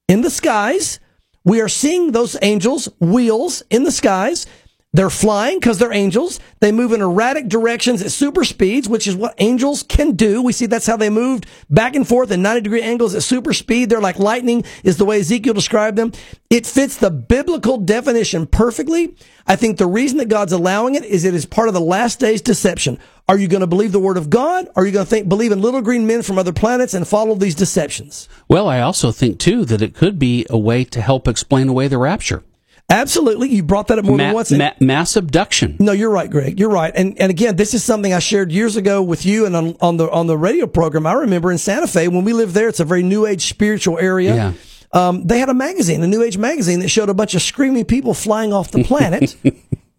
[0.07, 0.99] in the skies.
[1.43, 4.45] We are seeing those angels' wheels in the skies.
[4.93, 6.41] They're flying because they're angels.
[6.59, 10.41] They move in erratic directions at super speeds, which is what angels can do.
[10.41, 13.53] We see that's how they moved back and forth in 90 degree angles at super
[13.53, 13.89] speed.
[13.89, 16.11] They're like lightning is the way Ezekiel described them.
[16.49, 19.15] It fits the biblical definition perfectly.
[19.47, 22.19] I think the reason that God's allowing it is it is part of the last
[22.19, 22.99] days deception.
[23.29, 24.67] Are you going to believe the word of God?
[24.75, 27.35] Are you going to think, believe in little green men from other planets and follow
[27.35, 28.27] these deceptions?
[28.49, 31.87] Well, I also think too that it could be a way to help explain away
[31.87, 32.43] the rapture.
[32.91, 33.49] Absolutely.
[33.49, 34.51] You brought that up more ma- than once.
[34.51, 35.77] Ma- mass abduction.
[35.79, 36.59] No, you're right, Greg.
[36.59, 36.91] You're right.
[36.95, 39.97] And and again, this is something I shared years ago with you and on, on
[39.97, 41.07] the on the radio program.
[41.07, 43.97] I remember in Santa Fe when we lived there, it's a very new age spiritual
[43.97, 44.35] area.
[44.35, 44.53] Yeah.
[44.93, 47.85] Um, they had a magazine, a new age magazine that showed a bunch of screaming
[47.85, 49.35] people flying off the planet.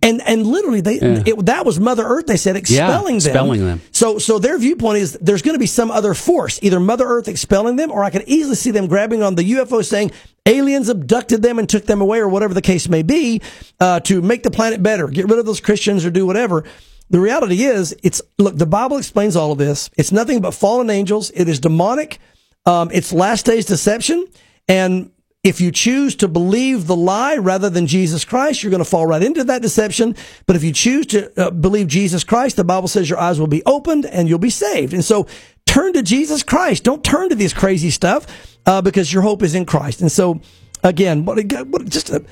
[0.03, 2.26] And and literally, they it, that was Mother Earth.
[2.26, 3.26] They said expelling them.
[3.30, 3.80] expelling them.
[3.92, 7.28] So so their viewpoint is there's going to be some other force, either Mother Earth
[7.28, 10.11] expelling them, or I could easily see them grabbing on the UFO, saying
[10.44, 13.40] aliens abducted them and took them away, or whatever the case may be,
[13.78, 16.64] uh, to make the planet better, get rid of those Christians, or do whatever.
[17.11, 18.57] The reality is, it's look.
[18.57, 19.88] The Bible explains all of this.
[19.96, 21.30] It's nothing but fallen angels.
[21.32, 22.18] It is demonic.
[22.66, 24.26] Um, it's last days deception,
[24.66, 25.11] and
[25.45, 29.07] if you choose to believe the lie rather than Jesus Christ, you're going to fall
[29.07, 30.14] right into that deception.
[30.47, 33.49] But if you choose to uh, believe Jesus Christ, the Bible says your eyes will
[33.49, 34.95] be opened and you'll be saved.
[34.95, 35.26] And so
[35.66, 36.84] turn to Jesus Christ.
[36.84, 38.26] Don't turn to this crazy stuff
[38.66, 40.01] uh, because your hope is in Christ.
[40.01, 40.40] And so,
[40.84, 42.24] again, what, a- what just a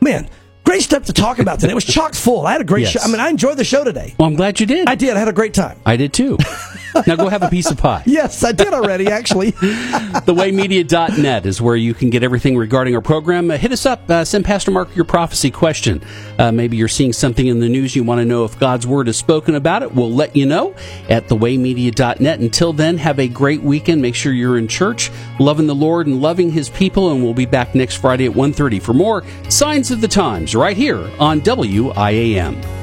[0.00, 0.28] man,
[0.64, 1.70] great stuff to talk about today.
[1.70, 2.44] It was chock full.
[2.44, 2.90] I had a great Yes.
[2.92, 3.00] show.
[3.02, 4.16] I mean, I enjoyed the show today.
[4.18, 4.88] Well, I'm glad you did.
[4.88, 5.14] I did.
[5.16, 5.78] I had a great time.
[5.86, 6.36] I did too.
[7.06, 8.02] now go have a piece of pie.
[8.18, 9.52] Yes, I did already, actually.
[9.52, 13.50] Thewaymedia.net is where you can get everything regarding our program.
[13.50, 14.08] Uh, hit us up.
[14.10, 16.02] Uh, send Pastor Mark your prophecy question.
[16.38, 19.08] Uh, maybe you're seeing something in the news you want to know if God's word
[19.08, 19.94] is spoken about it.
[19.94, 20.74] We'll let you know
[21.08, 22.40] at thewaymedia.net.
[22.40, 24.02] Until then, have a great weekend.
[24.02, 27.12] Make sure you're in church, loving the Lord and loving his people.
[27.12, 30.76] And we'll be back next Friday at 1.30 for more Signs of the Times right
[30.76, 32.77] here on WIAM.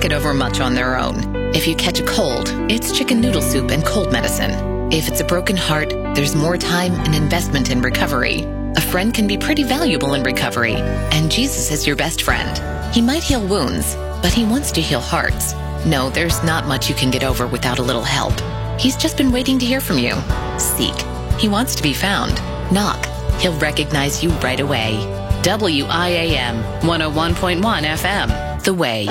[0.00, 1.34] Get over much on their own.
[1.54, 4.92] If you catch a cold, it's chicken noodle soup and cold medicine.
[4.92, 8.42] If it's a broken heart, there's more time and investment in recovery.
[8.76, 12.94] A friend can be pretty valuable in recovery, and Jesus is your best friend.
[12.94, 15.54] He might heal wounds, but he wants to heal hearts.
[15.84, 18.34] No, there's not much you can get over without a little help.
[18.80, 20.14] He's just been waiting to hear from you.
[20.58, 20.94] Seek.
[21.40, 22.34] He wants to be found.
[22.72, 23.04] Knock.
[23.40, 24.94] He'll recognize you right away.
[25.42, 28.62] WIAM 101.1 FM.
[28.62, 29.06] The Way.